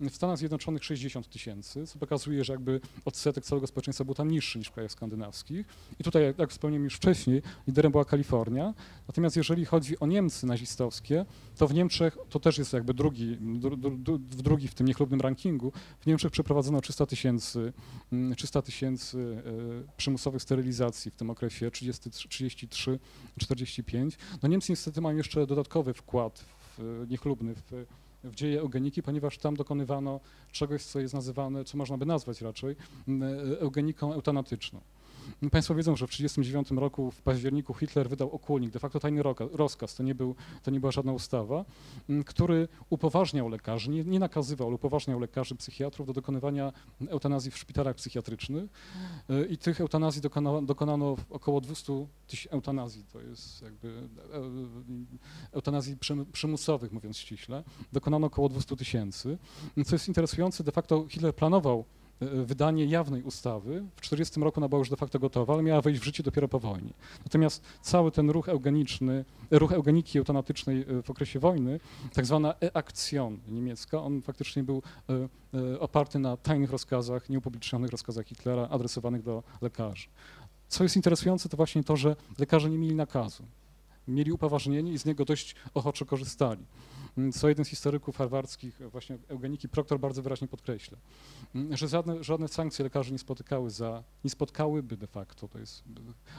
[0.00, 4.58] W Stanach Zjednoczonych 60 tysięcy, co pokazuje, że jakby odsetek całego społeczeństwa był tam niższy
[4.58, 5.66] niż w krajach skandynawskich.
[5.98, 8.23] I tutaj, jak wspomniałem już wcześniej, liderem była Kalifornia.
[9.08, 13.38] Natomiast jeżeli chodzi o Niemcy nazistowskie, to w Niemczech, to też jest jakby drugi,
[14.20, 17.72] drugi w tym niechlubnym rankingu, w Niemczech przeprowadzono 300 tysięcy
[18.36, 19.42] 300 mm, tysięcy
[19.88, 22.98] e, przymusowych sterylizacji w tym okresie 33-45.
[24.42, 26.44] No Niemcy niestety mają jeszcze dodatkowy wkład
[26.78, 27.86] w, niechlubny w,
[28.24, 30.20] w dzieje eugeniki, ponieważ tam dokonywano
[30.52, 32.76] czegoś, co jest nazywane, co można by nazwać raczej,
[33.60, 34.80] eugeniką eutanatyczną.
[35.50, 39.94] Państwo wiedzą, że w 1939 roku w październiku Hitler wydał okólnik, de facto tajny rozkaz,
[39.94, 41.64] to nie, był, to nie była żadna ustawa,
[42.26, 46.72] który upoważniał lekarzy, nie, nie nakazywał, ale upoważniał lekarzy, psychiatrów do dokonywania
[47.08, 48.70] eutanazji w szpitalach psychiatrycznych.
[49.30, 55.96] Y, i tych eutanazji dokonano, dokonano około 200 tysięcy eutanazji, to jest jakby e, eutanazji
[56.32, 59.38] przymusowych, mówiąc ściśle, dokonano około 200 tysięcy.
[59.86, 63.70] Co jest interesujące, de facto Hitler planował E, wydanie jawnej ustawy.
[63.96, 66.48] W 1940 roku ona była już de facto gotowa, ale miała wejść w życie dopiero
[66.48, 66.92] po wojnie.
[67.24, 71.80] Natomiast cały ten ruch eugeniczny, ruch eugeniki eutanatycznej e, w okresie wojny,
[72.12, 74.82] tak zwana e-aktion niemiecka, on faktycznie był
[75.54, 80.06] e, oparty na tajnych rozkazach, nieupublicznionych rozkazach Hitlera adresowanych do lekarzy.
[80.68, 83.44] Co jest interesujące, to właśnie to, że lekarze nie mieli nakazu.
[84.08, 86.64] Mieli upoważnienie i z niego dość ochoczo korzystali
[87.32, 90.98] co jeden z historyków harwardzkich, właśnie eugeniki Proctor bardzo wyraźnie podkreśla,
[91.70, 95.84] że żadne, żadne sankcje lekarzy nie spotykały za, nie spotkałyby de facto, to jest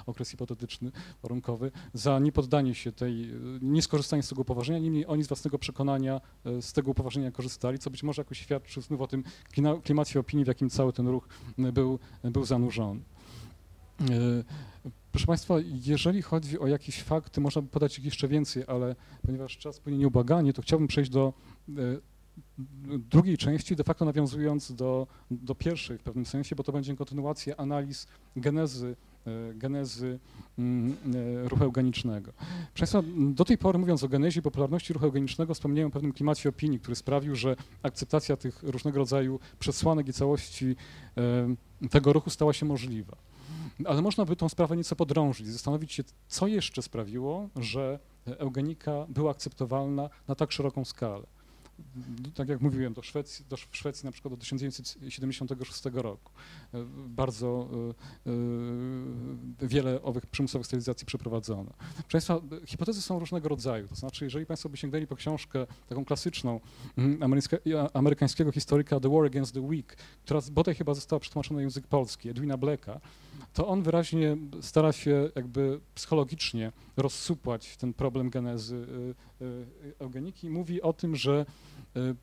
[0.06, 0.92] okres hipotetyczny,
[1.24, 6.62] warunkowy, za niepoddanie się tej, nieskorzystanie z tego upoważnienia, niemniej oni z własnego przekonania e,
[6.62, 9.24] z tego upoważnienia korzystali, co być może jakoś świadczy znów o tym
[9.84, 13.02] klimacie opinii, w jakim cały ten ruch był, był zanurzony.
[15.15, 18.95] E, proszę Państwa, jeżeli chodzi o jakieś fakty, można by podać ich jeszcze więcej, ale
[19.25, 21.34] ponieważ czas płynie nieubłaganie, to chciałbym przejść do
[21.69, 21.73] e,
[22.97, 27.58] drugiej części, de facto nawiązując do, do pierwszej w pewnym sensie, bo to będzie kontynuacja
[27.58, 28.95] analiz genezy,
[29.28, 30.19] e, genezy
[30.60, 30.95] mm,
[31.43, 32.34] ruchu eugenicznego.
[32.73, 36.80] Proszę do tej pory mówiąc o genezie popularności ruchu eugenicznego wspomniałem o pewnym klimacie opinii,
[36.80, 40.75] który sprawił, że akceptacja tych różnego rodzaju przesłanek i całości
[41.89, 43.25] tego ruchu stała się możliwa.
[43.86, 49.32] Ale można by tą sprawę nieco podrążyć, zastanowić się, co jeszcze sprawiło, że eugenika była
[49.32, 51.26] akceptowalna na tak szeroką skalę
[52.36, 56.32] tak jak mówiłem, do Szwecji, do Szwecji na przykład do 1976 roku.
[56.74, 57.70] E, bardzo
[58.28, 58.32] e,
[59.64, 61.74] e, wiele owych przymusowych sterylizacji przeprowadzono.
[62.08, 66.06] Proszę Państwa, hipotezy są różnego rodzaju, to znaczy, jeżeli Państwo by sięgnęli po książkę taką
[66.06, 66.60] klasyczną
[66.98, 67.38] mm,
[67.94, 72.30] amerykańskiego historyka The War Against the Weak, która bodaj chyba została przetłumaczona na język polski,
[72.30, 73.02] Edwina Blacka,
[73.54, 78.88] to on wyraźnie stara się jakby psychologicznie rozsupłać ten problem genezy
[80.00, 80.48] eugeniki.
[80.48, 81.45] I mówi o tym, że
[81.98, 82.15] Y,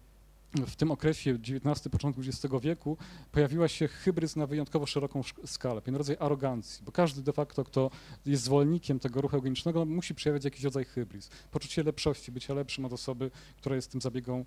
[0.67, 2.97] w tym okresie XIX, początku XX wieku
[3.33, 7.91] pojawiła się hybryz na wyjątkowo szeroką skalę, pewien rodzaj arogancji, bo każdy de facto, kto
[8.27, 11.31] jest zwolennikiem tego ruchu eugenicznego, musi przejawiać jakiś rodzaj hybryz.
[11.51, 14.45] Poczucie lepszości, bycia lepszym od osoby, która jest tym zabiegom,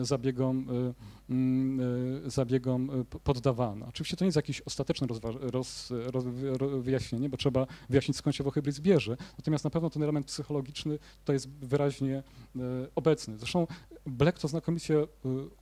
[0.00, 0.66] y, zabiegom,
[2.26, 3.86] y, zabiegom poddawana.
[3.86, 5.06] Oczywiście to nie jest jakieś ostateczne
[5.40, 6.24] roz, roz,
[6.80, 11.32] wyjaśnienie, bo trzeba wyjaśnić skąd się hybryz bierze, natomiast na pewno ten element psychologiczny to
[11.32, 12.22] jest wyraźnie
[12.94, 13.38] obecny.
[13.38, 13.66] Zresztą
[14.06, 15.06] Black to znakomicie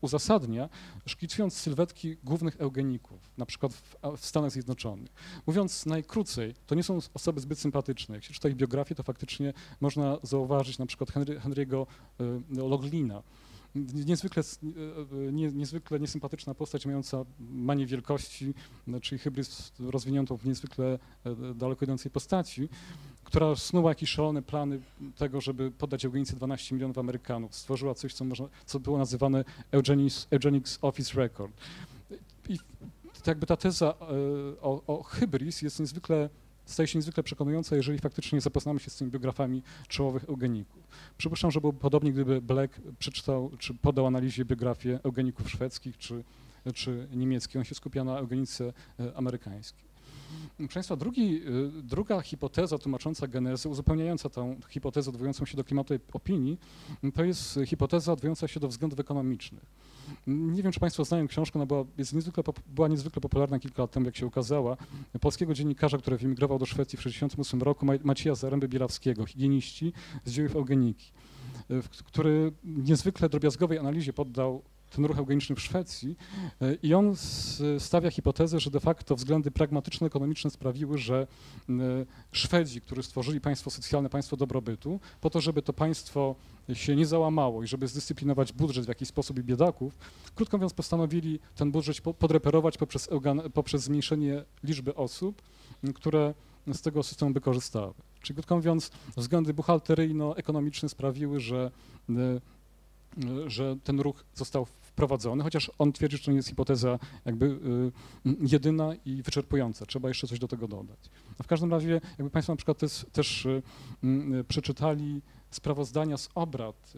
[0.00, 0.68] uzasadnia,
[1.06, 5.12] szkicując sylwetki głównych eugeników, na przykład w, w, Stanach Zjednoczonych.
[5.46, 8.14] Mówiąc najkrócej, to nie są osoby zbyt sympatyczne.
[8.14, 11.86] Jak się czyta ich biografię, to faktycznie można zauważyć na przykład Henry, Henry'ego
[12.20, 13.22] y, Loglina,
[13.74, 18.54] niezwykle, y, nie, niezwykle niesympatyczna postać mająca manię wielkości,
[19.02, 20.98] czyli hybrys rozwiniętą w niezwykle
[21.54, 22.68] daleko idącej postaci,
[23.24, 24.80] która snuła jakieś szalone plany
[25.16, 27.54] tego, żeby poddać eugenice 12 milionów Amerykanów.
[27.54, 31.52] Stworzyła coś, co, można, co było nazywane Eugenics, Eugenics Office Record.
[32.48, 32.58] I
[33.26, 34.04] jakby ta teza e,
[34.60, 36.28] o, o hybris jest niezwykle
[36.64, 40.88] staje się niezwykle przekonująca, jeżeli faktycznie zapoznamy się z tymi biografami czołowych eugeników.
[41.18, 46.24] Przypuszczam, że byłoby podobnie, gdyby Black przeczytał, czy podał analizie biografię eugeników szwedzkich, czy,
[46.74, 47.56] czy niemieckich.
[47.56, 49.91] On się skupia na eugenice e, amerykańskiej.
[50.56, 51.40] Proszę Państwa, drugi,
[51.82, 56.58] druga hipoteza tłumacząca genezę, uzupełniająca tą hipotezę odwołującą się do klimatu opinii,
[57.14, 59.66] to jest hipoteza odwołująca się do względów ekonomicznych.
[60.26, 63.90] Nie wiem, czy Państwo znają książkę, ona była, jest niezwykle, była niezwykle popularna kilka lat
[63.90, 64.76] temu, jak się ukazała,
[65.20, 69.92] polskiego dziennikarza, który wyemigrował do Szwecji w 1968 roku, Macieja Zaręby-Bielawskiego, higieniści
[70.24, 71.12] z dziejów eugeniki,
[72.06, 74.62] który niezwykle drobiazgowej analizie poddał
[74.96, 76.16] ten ruch eugeniczny w Szwecji
[76.60, 77.14] e, i on
[77.78, 81.26] stawia hipotezę, że de facto względy pragmatyczno-ekonomiczne sprawiły, że
[82.32, 86.34] Szwedzi, którzy stworzyli państwo socjalne, państwo dobrobytu, po to, żeby to państwo
[86.72, 89.98] się nie załamało i żeby zdyscyplinować budżet w jakiś sposób i biedaków,
[90.34, 93.08] krótko mówiąc postanowili ten budżet podreperować poprzez,
[93.54, 95.42] poprzez zmniejszenie liczby osób,
[95.94, 96.34] które
[96.72, 97.94] z tego systemu by korzystały.
[98.22, 101.70] Czyli krótko mówiąc, względy buchalteryjno-ekonomiczne sprawiły, że,
[103.46, 108.36] że ten ruch został wprowadzony, chociaż on twierdzi, że to nie jest hipoteza jakby y,
[108.40, 109.86] jedyna i wyczerpująca.
[109.86, 110.98] Trzeba jeszcze coś do tego dodać.
[111.38, 113.62] A w każdym razie, jakby Państwo na przykład też, też y,
[114.04, 116.92] y, przeczytali sprawozdania z obrad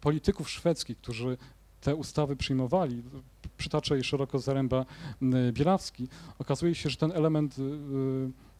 [0.00, 1.36] polityków szwedzkich, którzy
[1.80, 3.02] te ustawy przyjmowali,
[3.56, 4.86] przytaczę je szeroko Zaręba
[5.52, 7.56] Bielawski, okazuje się, że ten element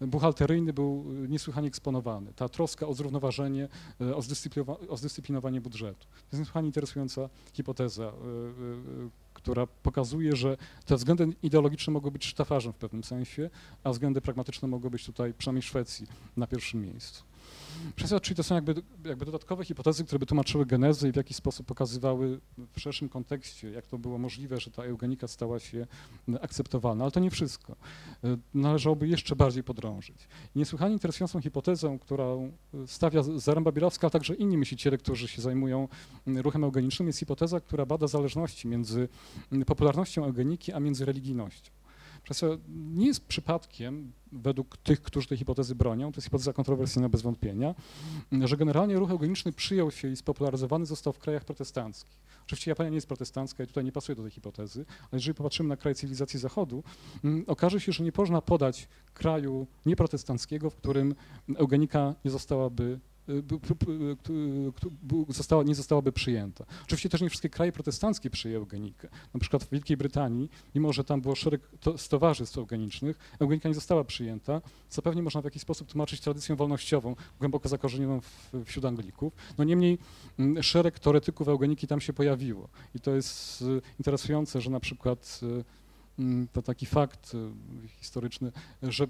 [0.01, 2.33] buchalteryjny był niesłychanie eksponowany.
[2.33, 3.69] Ta troska o zrównoważenie,
[4.67, 6.07] o, o zdyscyplinowanie budżetu.
[6.07, 8.13] To jest niesłychanie interesująca hipoteza,
[9.35, 13.51] która pokazuje, że te względy ideologiczne mogły być sztafarzem w pewnym sensie,
[13.85, 17.25] a względy pragmatyczne mogły być tutaj, przynajmniej w Szwecji, na pierwszym miejscu.
[17.97, 21.37] Przesad, czyli to są jakby, jakby dodatkowe hipotezy, które by tłumaczyły genezę i w jakiś
[21.37, 22.41] sposób pokazywały
[22.73, 25.87] w szerszym kontekście, jak to było możliwe, że ta eugenika stała się
[26.41, 27.77] akceptowalna, ale to nie wszystko.
[28.25, 30.29] E, należałoby jeszcze bardziej podrążyć.
[30.57, 32.53] Niesłychanie interesującą hipotezą, którą
[32.87, 35.89] stawia Zaręba Bielowska, a także inni myśliciele, którzy się zajmują
[36.27, 39.09] ruchem eugenicznym, jest hipoteza, która bada zależności między
[39.67, 41.84] popularnością eugeniki, a między religijnością.
[42.25, 47.23] Przez nie jest przypadkiem, według tych, którzy tej hipotezy bronią, to jest hipoteza kontrowersyjna bez
[47.23, 47.75] wątpienia,
[48.33, 52.25] że generalnie ruch eugeniczny przyjął się i spopularyzowany został w krajach protestanckich.
[52.47, 55.69] Oczywiście Japonia nie jest protestancka i tutaj nie pasuje do tej hipotezy, ale jeżeli popatrzymy
[55.69, 56.83] na kraje cywilizacji Zachodu,
[57.25, 61.15] mm, okaże się, że nie można podać kraju nieprotestanckiego, w którym
[61.57, 62.99] eugenika nie zostałaby
[65.29, 66.65] została, nie zostałaby przyjęta.
[66.85, 69.09] Oczywiście też nie wszystkie kraje protestanckie przyjęły eugenikę.
[69.35, 74.05] Na przykład w Wielkiej Brytanii, mimo że tam było szereg stowarzystw eugenicznych, eugenika nie została
[74.05, 78.21] przyjęta, co pewnie można w jakiś sposób tłumaczyć tradycją wolnościową, głęboko zakorzenioną
[78.65, 79.33] wśród Anglików.
[79.59, 79.99] No niemniej
[80.39, 85.41] mm, szereg teoretyków eugeniki tam się pojawiło i to jest y, interesujące, że na przykład
[85.43, 85.65] y,
[86.53, 89.07] to taki fakt y, historyczny, że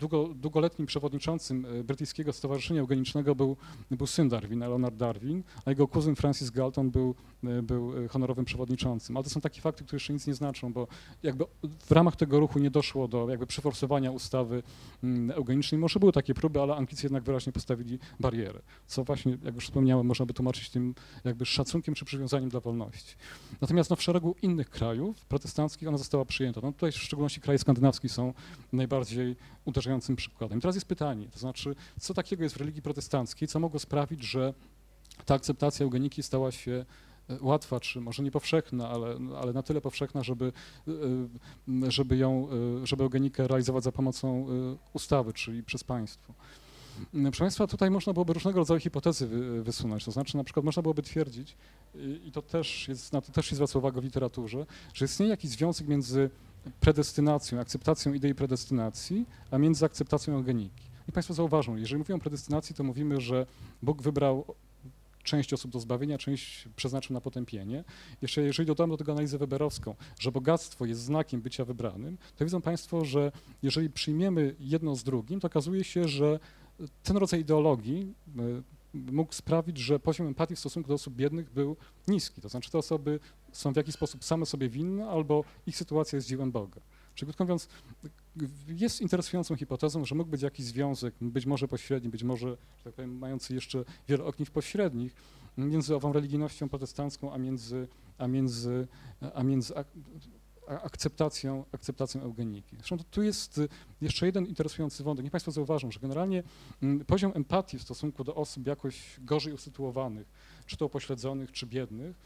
[0.00, 3.56] długo, długoletnim przewodniczącym y, brytyjskiego Stowarzyszenia Eugenicznego był,
[3.90, 9.16] był syn Darwina, Leonard Darwin, a jego kuzyn Francis Galton był, y, był honorowym przewodniczącym.
[9.16, 10.86] Ale to są takie fakty, które jeszcze nic nie znaczą, bo
[11.22, 11.44] jakby
[11.86, 14.62] w ramach tego ruchu nie doszło do jakby przeforsowania ustawy
[15.02, 15.78] mm, eugenicznej.
[15.78, 20.06] Może były takie próby, ale Anglicy jednak wyraźnie postawili barierę, co właśnie, jak już wspomniałem,
[20.06, 23.14] można by tłumaczyć tym jakby szacunkiem czy przywiązaniem dla wolności.
[23.60, 26.60] Natomiast no, w szeregu innych krajów protestanckich ona została przyjęto.
[26.60, 28.34] No tutaj w szczególności kraje skandynawskie są
[28.72, 30.58] najbardziej uderzającym przykładem.
[30.58, 34.22] I teraz jest pytanie, to znaczy, co takiego jest w religii protestanckiej, co mogło sprawić,
[34.22, 34.54] że
[35.24, 36.84] ta akceptacja eugeniki stała się
[37.28, 40.52] e, łatwa, czy może nie powszechna, ale, ale na tyle powszechna, żeby,
[40.88, 42.48] e, żeby ją,
[42.82, 44.46] e, żeby eugenikę realizować za pomocą
[44.92, 46.34] ustawy, czyli przez państwo.
[47.12, 49.26] Proszę Państwa, tutaj można byłoby różnego rodzaju hipotezy
[49.62, 51.56] wysunąć, to znaczy na przykład można byłoby twierdzić,
[52.24, 55.50] i to też jest, na to też się zwraca uwagę w literaturze, że istnieje jakiś
[55.50, 56.30] związek między
[56.80, 60.84] predestynacją, akceptacją idei predestynacji, a między akceptacją eugeniki.
[61.08, 63.46] I Państwo zauważą, jeżeli mówimy o predestynacji, to mówimy, że
[63.82, 64.44] Bóg wybrał
[65.22, 67.84] część osób do zbawienia, część przeznaczył na potępienie.
[68.22, 72.60] Jeszcze jeżeli dodamy do tego analizę weberowską, że bogactwo jest znakiem bycia wybranym, to widzą
[72.60, 76.40] Państwo, że jeżeli przyjmiemy jedno z drugim, to okazuje się, że
[77.02, 78.62] ten rodzaj ideologii e,
[78.94, 81.76] mógł sprawić, że poziom empatii w stosunku do osób biednych był
[82.08, 82.40] niski.
[82.40, 83.20] To znaczy te osoby
[83.52, 86.80] są w jakiś sposób same sobie winne albo ich sytuacja jest dziełem Boga.
[87.14, 87.68] Czyli krótko mówiąc,
[88.68, 92.94] jest interesującą hipotezą, że mógł być jakiś związek, być może pośredni, być może, że tak
[92.94, 95.14] powiem, mający jeszcze wiele ogniw pośrednich
[95.58, 98.86] między ową religijnością protestancką, a między, a między,
[99.34, 99.74] a między
[100.68, 102.76] akceptacją, akceptacją eugeniki.
[102.76, 103.68] Zresztą tu jest y,
[104.00, 105.24] jeszcze jeden interesujący wątek.
[105.24, 106.42] Niech Państwo zauważą, że generalnie
[106.82, 110.26] mm, poziom empatii w stosunku do osób jakoś gorzej usytuowanych,
[110.66, 112.16] czy to upośledzonych, czy biednych,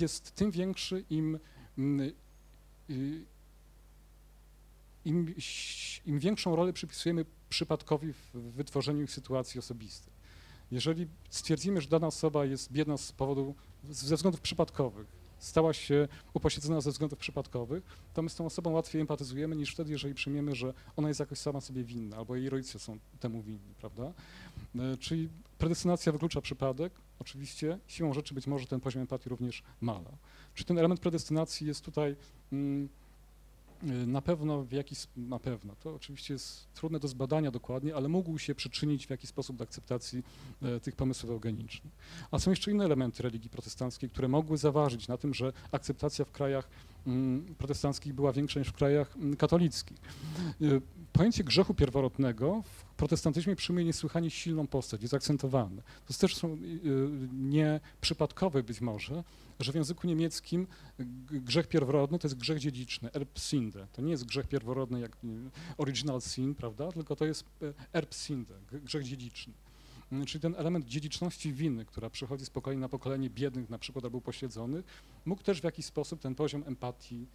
[0.00, 1.38] jest tym większy, im,
[1.78, 2.12] mm,
[2.90, 3.24] y,
[5.04, 5.34] im,
[6.06, 10.12] im większą rolę przypisujemy przypadkowi w wytworzeniu ich sytuacji osobistej.
[10.70, 13.54] Jeżeli stwierdzimy, że dana osoba jest biedna z powodu,
[13.90, 15.06] ze względów przypadkowych,
[15.38, 17.84] stała się upośledzona ze względów przypadkowych,
[18.14, 21.38] to my z tą osobą łatwiej empatyzujemy niż wtedy, jeżeli przyjmiemy, że ona jest jakoś
[21.38, 24.12] sama sobie winna, albo jej rodzice są temu winni, prawda?
[24.76, 25.28] E, czyli
[25.58, 30.10] predestynacja wyklucza przypadek, oczywiście, siłą rzeczy być może ten poziom empatii również mala.
[30.54, 32.16] Czy ten element predestynacji jest tutaj
[32.52, 32.88] mm,
[34.06, 38.38] na pewno w jakiś, na pewno, to oczywiście jest trudne do zbadania dokładnie, ale mógł
[38.38, 40.22] się przyczynić w jakiś sposób do akceptacji
[40.62, 41.92] e, tych pomysłów eugenicznych.
[42.30, 46.30] A są jeszcze inne elementy religii protestanckiej, które mogły zaważyć na tym, że akceptacja w
[46.30, 46.68] krajach
[47.06, 49.98] mm, protestanckich była większa niż w krajach mm, katolickich.
[50.62, 50.80] Y,
[51.12, 55.82] pojęcie grzechu pierworodnego w protestantyzmie przyjmuje niesłychanie silną postać, jest akcentowane.
[56.06, 56.58] To też są y,
[57.32, 59.24] nieprzypadkowe być może,
[59.60, 60.66] że w języku niemieckim
[61.30, 63.86] grzech pierworodny to jest grzech dziedziczny, Erbsinde.
[63.92, 65.16] To nie jest grzech pierworodny jak
[65.78, 69.52] original sin, prawda, tylko to jest e, Erbsinde, grzech dziedziczny.
[70.12, 74.04] Mm, czyli ten element dziedziczności winy, która przychodzi z pokolenia na pokolenie biednych na przykład
[74.04, 74.84] albo pośledzonych,
[75.24, 77.26] mógł też w jakiś sposób ten poziom empatii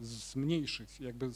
[0.00, 1.30] zmniejszyć, jakby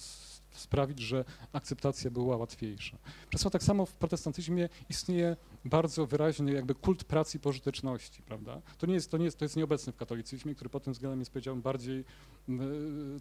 [0.50, 2.98] sprawić, że akceptacja była łatwiejsza.
[3.28, 8.62] Przez to tak samo w protestantyzmie istnieje bardzo wyraźny jakby kult pracy i pożyteczności, prawda?
[8.78, 11.18] To nie jest, to nie jest, to jest nieobecne w katolicyzmie, który pod tym względem
[11.18, 12.04] jest, powiedziałbym, bardziej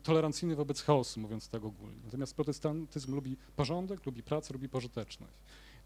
[0.03, 1.99] tolerancyjny wobec chaosu, mówiąc tak ogólnie.
[2.05, 5.37] Natomiast protestantyzm lubi porządek, lubi pracę, lubi pożyteczność.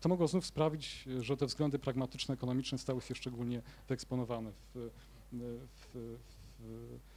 [0.02, 4.90] To mogło znów sprawić, że te względy pragmatyczne, ekonomiczne stały się szczególnie wyeksponowane w,
[5.32, 6.18] w,
[6.60, 7.13] w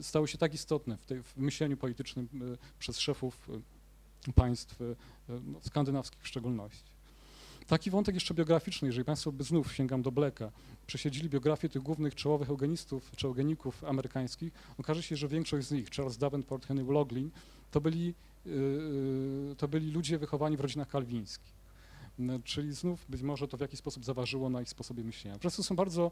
[0.00, 3.48] stały się tak istotne w, tej, w myśleniu politycznym e, przez szefów
[4.28, 4.94] e, państw e,
[5.28, 6.90] no, skandynawskich w szczególności.
[7.66, 10.50] Taki wątek jeszcze biograficzny, jeżeli Państwo by znów, sięgam do Bleka,
[10.86, 15.90] przesiedzili biografię tych głównych czołowych eugenistów czy eugeników amerykańskich, okaże się, że większość z nich,
[15.90, 17.30] Charles Davenport, Henry Loughlin,
[17.70, 18.14] to byli,
[19.58, 21.59] to byli ludzie wychowani w rodzinach kalwińskich.
[22.44, 25.36] Czyli znów być może to w jakiś sposób zaważyło na ich sposobie myślenia.
[25.36, 26.10] Po prostu są bardzo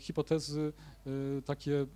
[0.00, 0.72] hipotezy
[1.44, 1.86] takie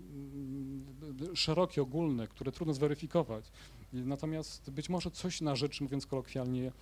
[1.35, 3.45] szerokie, ogólne, które trudno zweryfikować.
[3.93, 6.73] Natomiast być może coś na rzecz, mówiąc kolokwialnie,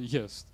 [0.00, 0.46] jest.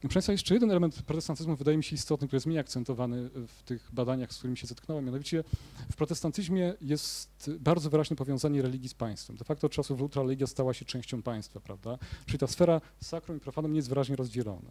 [0.00, 3.62] Proszę Państwa, jeszcze jeden element protestantyzmu wydaje mi się istotny, który jest mniej akcentowany w
[3.62, 5.04] tych badaniach, z którymi się zetknąłem.
[5.04, 5.44] Mianowicie
[5.92, 9.36] w protestantyzmie jest bardzo wyraźne powiązanie religii z państwem.
[9.36, 11.98] De facto od czasów Lutra religia stała się częścią państwa, prawda?
[12.26, 14.70] Czyli ta sfera sakrum i profanum nie jest wyraźnie rozdzielona.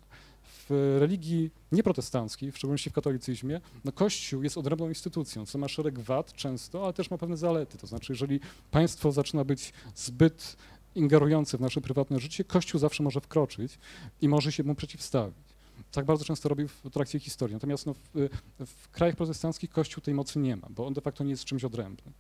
[0.69, 5.99] W religii nieprotestanckiej, w szczególności w katolicyzmie, no Kościół jest odrębną instytucją, co ma szereg
[5.99, 7.77] wad często, ale też ma pewne zalety.
[7.77, 8.39] To znaczy, jeżeli
[8.71, 10.57] państwo zaczyna być zbyt
[10.95, 13.79] ingerujące w nasze prywatne życie, Kościół zawsze może wkroczyć
[14.21, 15.46] i może się mu przeciwstawić.
[15.91, 17.53] Tak bardzo często robi w trakcie historii.
[17.53, 18.29] Natomiast no, w,
[18.65, 21.63] w, krajach protestanckich Kościół tej mocy nie ma, bo on de facto nie jest czymś
[21.63, 22.13] odrębnym.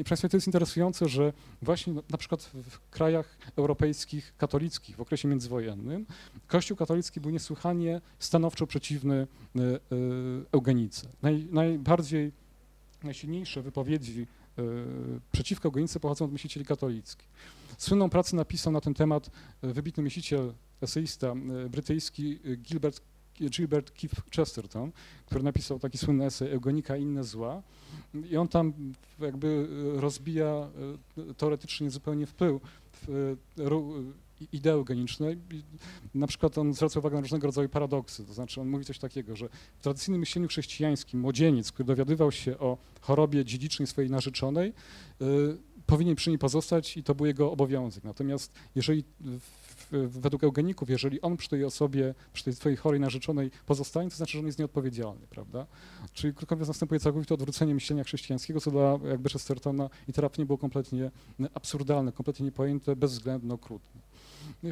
[0.00, 1.32] I Państwo, to jest interesujące, że
[1.62, 6.06] właśnie na przykład w krajach europejskich katolickich w okresie międzywojennym
[6.46, 9.14] Kościół katolicki był niesłychanie stanowczo przeciwny
[9.56, 9.78] e, e,
[10.52, 11.08] eugenice.
[11.22, 12.32] Naj, najbardziej,
[13.02, 14.26] najsilniejsze wypowiedzi
[14.58, 14.62] e,
[15.32, 17.28] przeciwko eugenice pochodzą od myślicieli katolickich.
[17.78, 19.30] Słynną pracę napisał na ten temat
[19.62, 20.52] wybitny myśliciel,
[20.82, 21.34] eseista
[21.70, 23.02] brytyjski Gilbert
[23.50, 24.92] Gilbert Keith Chesterton,
[25.26, 27.62] który napisał taki słynny esej Eugenika i inne zła
[28.30, 28.72] i on tam
[29.20, 30.70] jakby rozbija
[31.36, 32.62] teoretycznie zupełnie wpływ
[33.08, 33.36] w
[34.52, 35.38] idei eugenicznej.
[36.14, 39.36] Na przykład on zwraca uwagę na różnego rodzaju paradoksy, to znaczy on mówi coś takiego,
[39.36, 44.72] że w tradycyjnym myśleniu chrześcijańskim młodzieniec, który dowiadywał się o chorobie dziedzicznej swojej narzeczonej,
[45.86, 48.04] powinien przy niej pozostać i to był jego obowiązek.
[48.04, 49.04] Natomiast jeżeli
[49.92, 54.32] według eugeników, jeżeli on przy tej osobie, przy tej swojej chorej narzeczonej pozostanie, to znaczy,
[54.32, 55.66] że on jest nieodpowiedzialny, prawda?
[56.12, 60.58] Czyli krótko mówiąc następuje całkowite odwrócenie myślenia chrześcijańskiego, co dla jakby Chestertona i terapii było
[60.58, 61.10] kompletnie
[61.54, 64.00] absurdalne, kompletnie niepojęte, bezwzględne, okrutne.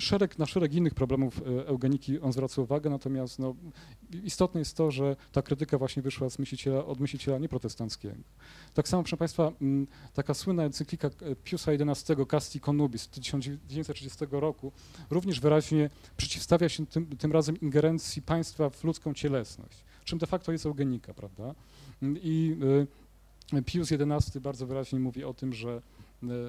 [0.01, 3.55] Szereg, na szereg innych problemów e, eugeniki on zwraca uwagę, natomiast no,
[4.25, 8.15] istotne jest to, że ta krytyka właśnie wyszła z myśliciela, od myśliciela nieprotestanckiego.
[8.75, 9.53] Tak samo, proszę Państwa,
[10.15, 14.73] taka słynna encyklika e, Piusa XI Casti Conubis z 1930 roku
[15.11, 20.53] również wyraźnie przeciwstawia się tym, tym razem ingerencji państwa w ludzką cielesność, czym de facto
[20.53, 21.55] jest eugenika, prawda?
[22.03, 22.57] I
[23.53, 25.83] e, Pius XI bardzo wyraźnie mówi o tym, że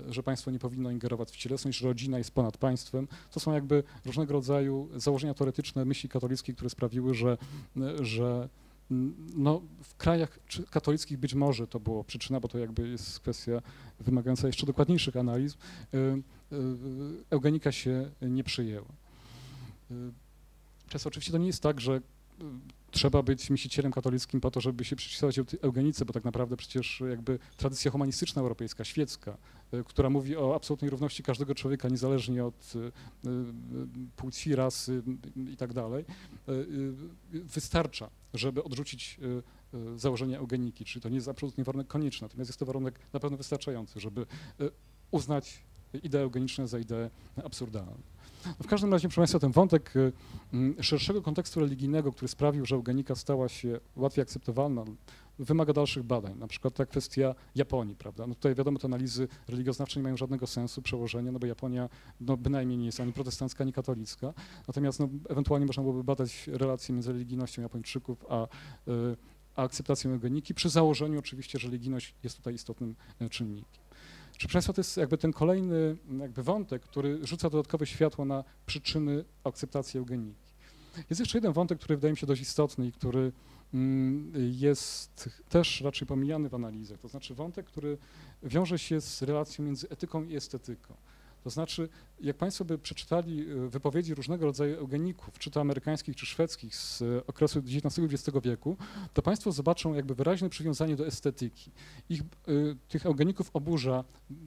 [0.09, 3.07] że państwo nie powinno ingerować w cielesność, że rodzina jest ponad państwem.
[3.31, 7.37] To są jakby różnego rodzaju założenia teoretyczne myśli katolickiej, które sprawiły, że,
[7.77, 8.49] e, że
[9.35, 13.61] no, w krajach katolickich być może to było przyczyna, bo to jakby jest kwestia
[13.99, 15.57] wymagająca jeszcze dokładniejszych analiz,
[15.93, 15.97] e,
[17.29, 18.87] eugenika się nie przyjęła.
[20.89, 22.01] Często oczywiście to nie jest tak, że
[22.91, 27.39] trzeba być myślicielem katolickim po to, żeby się przeciwstawiać eugenice, bo tak naprawdę przecież jakby
[27.57, 29.37] tradycja humanistyczna europejska, świecka,
[29.71, 32.91] e, która mówi o absolutnej równości każdego człowieka, niezależnie od e, e,
[34.15, 35.03] płci, rasy
[35.53, 36.05] i tak dalej,
[37.31, 39.19] wystarcza, żeby odrzucić
[39.95, 43.37] założenia eugeniki, czyli to nie jest absolutnie warunek konieczny, natomiast jest to warunek na pewno
[43.37, 44.25] wystarczający, żeby
[45.11, 45.63] uznać
[46.03, 47.09] idee eugeniczne za idee
[47.43, 48.10] absurdalne.
[48.45, 49.93] No w każdym razie, proszę Państwa, ten wątek
[50.81, 54.83] szerszego kontekstu religijnego, który sprawił, że eugenika stała się łatwiej akceptowalna,
[55.39, 58.27] wymaga dalszych badań, na przykład ta kwestia Japonii, prawda?
[58.27, 61.89] No tutaj wiadomo, te analizy religioznawcze nie mają żadnego sensu, przełożenia, no bo Japonia
[62.21, 64.33] no bynajmniej nie jest ani protestancka, ani katolicka,
[64.67, 68.47] natomiast no, ewentualnie można byłoby badać relacje między religijnością Japończyków a, y,
[69.55, 73.83] a akceptacją eugeniki, przy założeniu oczywiście, że religijność jest tutaj istotnym y, czynnikiem.
[74.41, 79.23] Czy Państwa, to jest jakby ten kolejny jakby wątek, który rzuca dodatkowe światło na przyczyny
[79.43, 80.51] akceptacji eugeniki.
[81.09, 83.31] Jest jeszcze jeden wątek, który wydaje mi się dość istotny i który
[83.73, 86.99] Mm, jest też raczej pomijany w analizach.
[86.99, 87.97] To znaczy wątek, który
[88.43, 90.93] wiąże się z relacją między etyką i estetyką.
[91.43, 91.89] To znaczy,
[92.19, 97.01] jak Państwo by przeczytali e, wypowiedzi różnego rodzaju eugeników, czy to amerykańskich, czy szwedzkich z
[97.01, 98.77] e, okresu XIX-XX wieku,
[99.13, 101.71] to Państwo zobaczą jakby wyraźne przywiązanie do estetyki.
[102.09, 104.03] Ich, y, tych eugeników oburza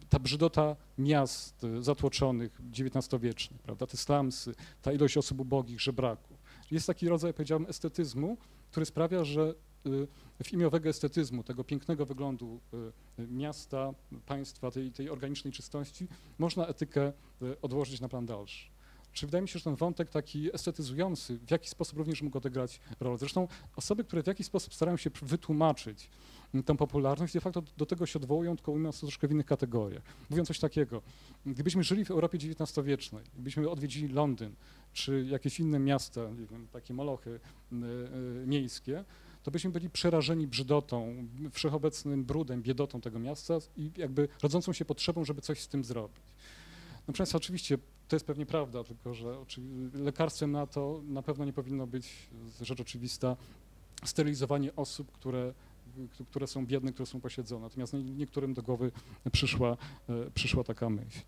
[0.08, 6.38] ta brzydota miast zatłoczonych XIX-wiecznych, prawda, te slumsy, ta ilość osób ubogich, żebraków.
[6.70, 8.36] Jest taki rodzaj, powiedziałbym, estetyzmu,
[8.70, 9.54] który sprawia, że
[9.86, 10.06] y,
[10.44, 12.60] w imię owego estetyzmu, tego pięknego wyglądu
[13.18, 13.94] y, miasta,
[14.26, 16.08] państwa, tej, tej organicznej czystości,
[16.38, 17.12] można etykę
[17.42, 18.74] y, odłożyć na plan dalszy.
[19.14, 22.80] Czy wydaje mi się, że ten wątek taki estetyzujący w jakiś sposób również mógł odegrać
[23.00, 23.18] rolę.
[23.18, 26.10] Zresztą osoby, które w jakiś sposób starają się wytłumaczyć
[26.66, 30.02] tę popularność, de facto do tego się odwołują, tylko ujmując to troszkę w innych kategoriach.
[30.30, 31.02] Mówiąc coś takiego,
[31.46, 34.54] gdybyśmy żyli w Europie XIX-wiecznej, gdybyśmy odwiedzili Londyn,
[34.92, 36.20] czy jakieś inne miasta,
[36.50, 37.76] wiem, takie molochy y,
[38.42, 39.04] y, miejskie,
[39.44, 45.24] to byśmy byli przerażeni brzydotą, wszechobecnym brudem, biedotą tego miasta i jakby rodzącą się potrzebą,
[45.24, 46.22] żeby coś z tym zrobić.
[46.94, 47.78] No proszę Państwa, oczywiście
[48.08, 49.36] to jest pewnie prawda, tylko że
[49.94, 52.28] lekarstwem na to na pewno nie powinno być
[52.60, 53.36] rzecz oczywista
[54.04, 55.54] sterylizowanie osób, które
[56.30, 57.62] które są biedne, które są posiedzone.
[57.62, 58.92] Natomiast niektórym do głowy
[59.32, 59.76] przyszła,
[60.08, 61.20] e, przyszła taka myśl.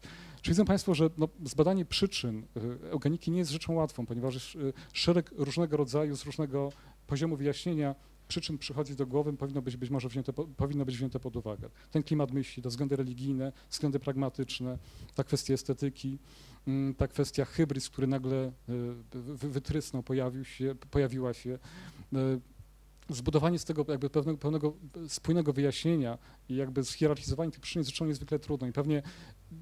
[0.42, 4.58] Czy widzą Państwo, że no, zbadanie przyczyn e, eugeniki nie jest rzeczą łatwą, ponieważ e,
[4.92, 6.72] szereg różnego rodzaju, z różnego
[7.06, 7.94] poziomu wyjaśnienia
[8.28, 11.68] przyczyn przychodzi do głowy, powinno być być może wzięte, powinno być wzięte pod uwagę.
[11.90, 14.78] Ten klimat myśli, to względy religijne, względy pragmatyczne,
[15.14, 16.18] ta kwestia estetyki,
[16.66, 18.52] mm, ta kwestia hybryd, który nagle
[19.26, 21.58] wytrysnął, pojawił się, pojawiła się,
[23.08, 24.76] zbudowanie z tego jakby pewnego, pewnego
[25.08, 29.02] spójnego wyjaśnienia i jakby zhierarchizowanie tych przyczyn jest rzeczą niezwykle trudną i pewnie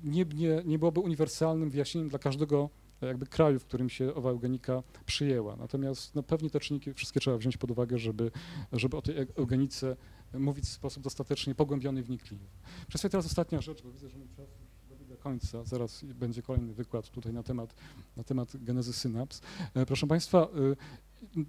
[0.04, 2.70] nie, nie, nie byłoby uniwersalnym wyjaśnieniem dla każdego
[3.00, 5.56] jakby kraju, w którym się owa eugenika przyjęła.
[5.56, 8.30] Natomiast no, pewnie te czynniki wszystkie trzeba wziąć pod uwagę, żeby,
[8.72, 9.96] żeby o tej eugenice
[10.34, 12.44] mówić w sposób dostatecznie pogłębiony i wnikliwy.
[12.88, 14.48] Przez teraz ostatnia rzecz, bo widzę, że mój czas
[14.88, 17.74] dobiega końca, zaraz będzie kolejny wykład tutaj na temat,
[18.16, 19.40] na temat genezy synaps.
[19.74, 20.48] E, proszę Państwa,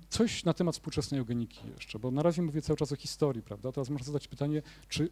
[0.10, 3.72] Coś na temat współczesnej eugeniki jeszcze, bo na razie mówię cały czas o historii, prawda?
[3.72, 5.10] Teraz można zadać pytanie, czy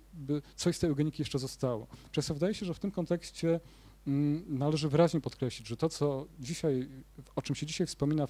[0.55, 1.88] coś z tej eugeniki jeszcze zostało.
[2.11, 3.59] Często wydaje się, że w tym kontekście
[4.47, 6.88] należy wyraźnie podkreślić, że to, co dzisiaj,
[7.36, 8.28] o czym się dzisiaj wspomina y,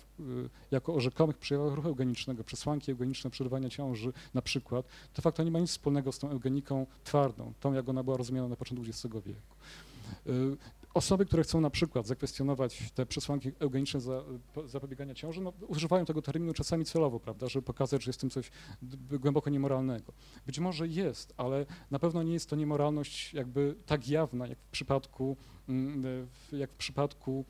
[0.71, 5.43] jako o rzekomych przejawach ruchu eugenicznego, przesłanki eugeniczne przerywania ciąży na przykład, to fakt to
[5.43, 8.85] nie ma nic wspólnego z tą eugeniką twardą, tą jak ona była rozumiana na początku
[8.87, 9.55] XX wieku.
[10.93, 14.23] Osoby, które chcą na przykład zakwestionować te przesłanki eugeniczne za,
[14.65, 18.51] zapobiegania ciąży, no, używają tego terminu czasami celowo, prawda, żeby pokazać, że jest tym coś
[19.19, 20.13] głęboko niemoralnego.
[20.45, 24.67] Być może jest, ale na pewno nie jest to niemoralność jakby tak jawna, jak w
[24.67, 25.37] przypadku,
[25.69, 27.45] mm, jak w przypadku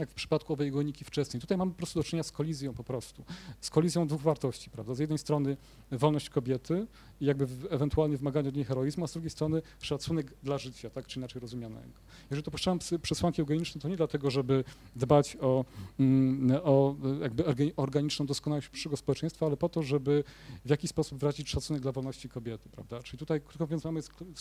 [0.00, 1.40] jak w przypadku owej goniki wczesnej.
[1.40, 3.24] Tutaj mamy po prostu do czynienia z kolizją po prostu,
[3.60, 4.94] z kolizją dwóch wartości, prawda?
[4.94, 5.56] Z jednej strony
[5.90, 6.86] wolność kobiety
[7.20, 11.06] i jakby ewentualnie wymaganie od niej heroizmu, a z drugiej strony szacunek dla życia, tak
[11.06, 12.00] czy inaczej rozumianego.
[12.30, 14.64] Jeżeli dopuszczałem przesłanki eugeniczne, to nie dlatego, żeby
[14.96, 15.64] dbać o,
[16.00, 20.24] mm, o jakby organiczną doskonałość przyszłego społeczeństwa, ale po to, żeby
[20.64, 23.02] w jakiś sposób wyrazić szacunek dla wolności kobiety, prawda?
[23.02, 24.00] Czyli tutaj, krótko mówiąc, mamy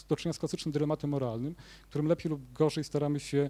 [0.09, 1.55] do czynienia z klasycznym dylematem moralnym,
[1.89, 3.49] którym lepiej lub gorzej staramy się,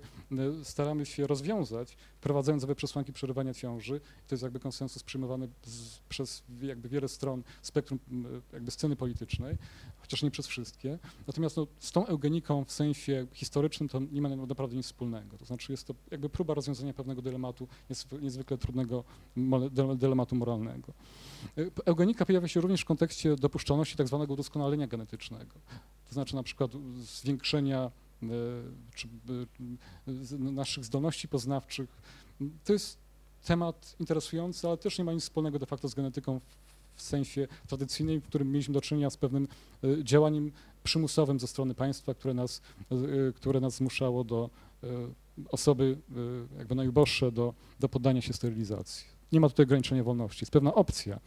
[0.63, 3.99] staramy się rozwiązać, wprowadzając nowe przesłanki przerywania ciąży.
[3.99, 7.99] To jest jakby konsensus przyjmowany z, przez jakby wiele stron spektrum
[8.53, 9.57] jakby sceny politycznej,
[9.97, 10.99] chociaż nie przez wszystkie.
[11.27, 15.37] Natomiast no, z tą eugeniką w sensie historycznym to nie ma naprawdę nic wspólnego.
[15.37, 17.67] To znaczy jest to jakby próba rozwiązania pewnego dylematu,
[18.21, 19.03] niezwykle trudnego
[19.95, 20.93] dylematu moralnego.
[21.85, 25.55] Eugenika pojawia się również w kontekście dopuszczalności tak zwanego udoskonalenia genetycznego.
[26.07, 28.04] To znaczy na przykład zwiększenia E,
[28.95, 29.07] czy
[30.07, 32.01] e, naszych zdolności poznawczych.
[32.63, 32.97] To jest
[33.45, 36.41] temat interesujący, ale też nie ma nic wspólnego de facto z genetyką
[36.95, 39.47] w sensie tradycyjnym, w którym mieliśmy do czynienia z pewnym
[39.83, 40.51] e, działaniem
[40.83, 42.61] przymusowym ze strony państwa, które nas,
[43.35, 44.49] które nas zmuszało do
[45.49, 45.97] osoby
[46.57, 49.05] jakby najuboższe do, do poddania się sterylizacji.
[49.31, 51.19] nie ma tutaj ograniczenia wolności, jest pewna opcja.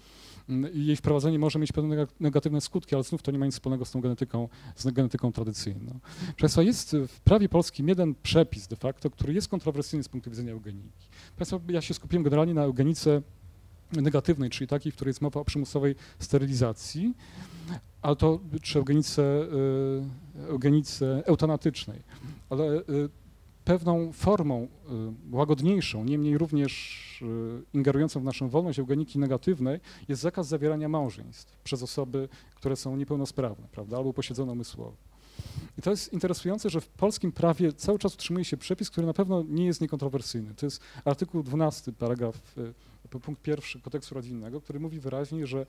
[0.73, 3.91] Jej wprowadzenie może mieć pewne negatywne skutki, ale znów to nie ma nic wspólnego z
[3.91, 5.99] tą genetyką, z genetyką tradycyjną.
[6.37, 10.53] Proszę jest w prawie polskim jeden przepis de facto, który jest kontrowersyjny z punktu widzenia
[10.53, 11.09] eugeniki.
[11.37, 13.23] Państwa, ja się skupiłem generalnie na eugenice
[13.93, 17.15] negatywnej, czyli takiej, w której jest mowa o przymusowej sterylizacji,
[18.03, 22.03] ale to czy eugenice, y, eugenice eutanatycznej.
[22.51, 22.83] Ale y,
[23.69, 24.69] pewną formą
[25.33, 27.09] y, łagodniejszą, niemniej również
[27.75, 33.69] ingerującą w naszą wolność eugeniki negatywnej jest zakaz zawierania małżeństw przez osoby, które są niepełnosprawne,
[33.73, 34.97] prawda, albo posiedzone umysłowo.
[35.79, 39.15] I to jest interesujące, że w polskim prawie cały czas utrzymuje się przepis, który na
[39.15, 40.55] pewno nie jest niekontrowersyjny.
[40.55, 42.55] To jest artykuł 12, paragraf
[43.09, 45.67] punkt pierwszy kodeksu rodzinnego, który mówi wyraźnie, że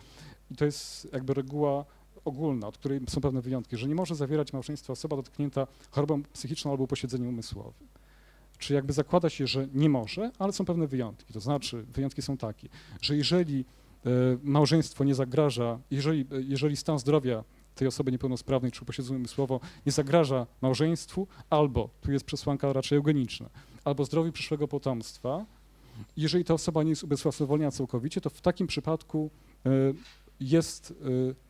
[0.52, 1.86] i to jest jakby reguła
[2.26, 6.72] ogólna, od której są pewne wyjątki, że nie może zawierać małżeństwa osoba dotknięta chorobą psychiczną
[6.72, 7.88] albo posiedzeniem umysłowym.
[8.58, 11.34] Czy jakby zakłada się, że nie może, ale są pewne wyjątki.
[11.34, 12.70] To znaczy, wyjątki są takie,
[13.02, 13.66] że jeżeli
[14.06, 14.10] e,
[14.44, 17.44] małżeństwo nie zagraża, jeżeli, e, jeżeli stan zdrowia
[17.76, 23.50] tej osoby niepełnosprawnej czy posiedzeniu umysłowo nie zagraża małżeństwu, albo, tu jest przesłanka raczej eugeniczna,
[23.84, 25.46] albo zdrowiu przyszłego potomstwa,
[26.18, 29.30] jeżeli ta osoba nie jest ubezwłasnowolniona całkowicie, to w takim przypadku
[29.66, 29.70] e,
[30.40, 30.96] jest e,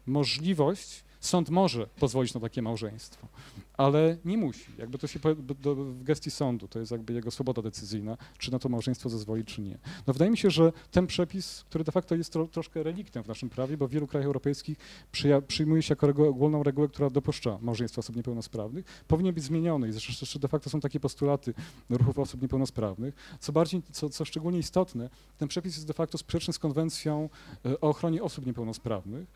[0.05, 3.27] możliwość Sąd może pozwolić na takie małżeństwo,
[3.73, 4.65] ale nie musi.
[4.77, 5.19] Jakby to się
[5.65, 9.61] w gestii sądu, to jest jakby jego swoboda decyzyjna, czy na to małżeństwo zezwoli, czy
[9.61, 9.77] nie.
[10.07, 13.27] No wydaje mi się, że ten przepis, który de facto jest tro, troszkę reliktem w
[13.27, 14.77] naszym prawie, bo w wielu krajach europejskich
[15.11, 19.87] przyja, przyjmuje się jako regułę, ogólną regułę, która dopuszcza małżeństwo osób niepełnosprawnych, powinien być zmieniony
[19.87, 21.53] i zresztą de facto są takie postulaty
[21.89, 23.15] ruchów osób niepełnosprawnych.
[23.39, 27.29] Co bardziej, co, co szczególnie istotne, ten przepis jest de facto sprzeczny z konwencją
[27.65, 29.27] e, o ochronie osób niepełnosprawnych,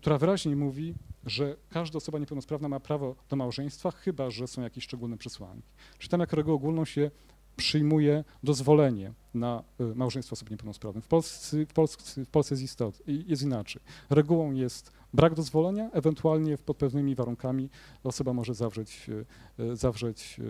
[0.00, 0.94] która wyraźnie mówi,
[1.26, 5.68] że każda osoba niepełnosprawna ma prawo do małżeństwa, chyba że są jakieś szczególne przesłanki.
[5.98, 7.10] Czy tam jako regułę ogólną się
[7.56, 11.04] przyjmuje dozwolenie na y, małżeństwo osób niepełnosprawnych.
[11.04, 13.82] W Polsce, w Polsce, w Polsce jest, istot, jest inaczej.
[14.10, 17.68] Regułą jest brak dozwolenia, ewentualnie pod pewnymi warunkami
[18.04, 19.10] osoba może zawrzeć,
[19.58, 20.40] y, zawrzeć,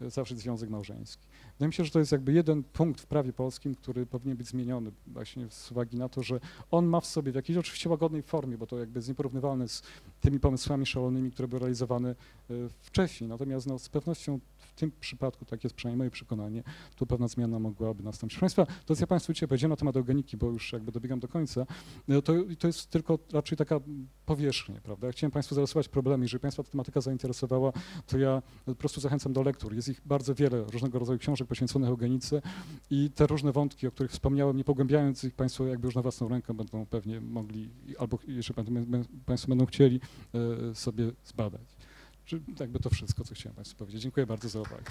[0.00, 1.26] zawrzeć związek małżeński.
[1.52, 4.46] Wydaje mi się, że to jest jakby jeden punkt w prawie polskim, który powinien być
[4.46, 6.40] zmieniony właśnie z uwagi na to, że
[6.70, 9.82] on ma w sobie w jakiejś oczywiście łagodnej formie, bo to jakby jest nieporównywalne z
[10.20, 12.14] tymi pomysłami szalonymi, które były realizowane e,
[12.80, 13.28] wcześniej.
[13.30, 14.38] Natomiast no, z pewnością
[14.70, 16.62] w tym przypadku, tak jest przynajmniej moje przekonanie,
[16.96, 18.38] tu pewna zmiana mogłaby nastąpić.
[18.38, 21.20] Proszę Państwa, to jest ja Państwu dzisiaj powiedziałem na temat eugeniki, bo już jakby dobiegam
[21.20, 21.66] do końca,
[22.08, 23.80] e, to, to jest tylko raczej taka
[24.26, 25.06] powierzchnia, prawda?
[25.06, 26.24] Ja chciałem Państwu zarysować problemy.
[26.24, 27.72] Jeżeli Państwa ta tematyka zainteresowała,
[28.06, 29.74] to ja po prostu zachęcam do lektur.
[29.74, 32.42] Jest ich bardzo wiele różnego rodzaju książek poświęconych eugenice
[32.90, 36.28] i te różne wątki, o których wspomniałem, nie pogłębiając ich, Państwo jakby już na własną
[36.28, 38.54] rękę będą pewnie mogli, albo jeszcze
[39.26, 40.00] Państwo będą chcieli
[40.34, 41.79] e, sobie zbadać.
[42.60, 44.02] Jakby to wszystko, co chciałem Państwu powiedzieć.
[44.02, 44.84] Dziękuję bardzo za uwagę.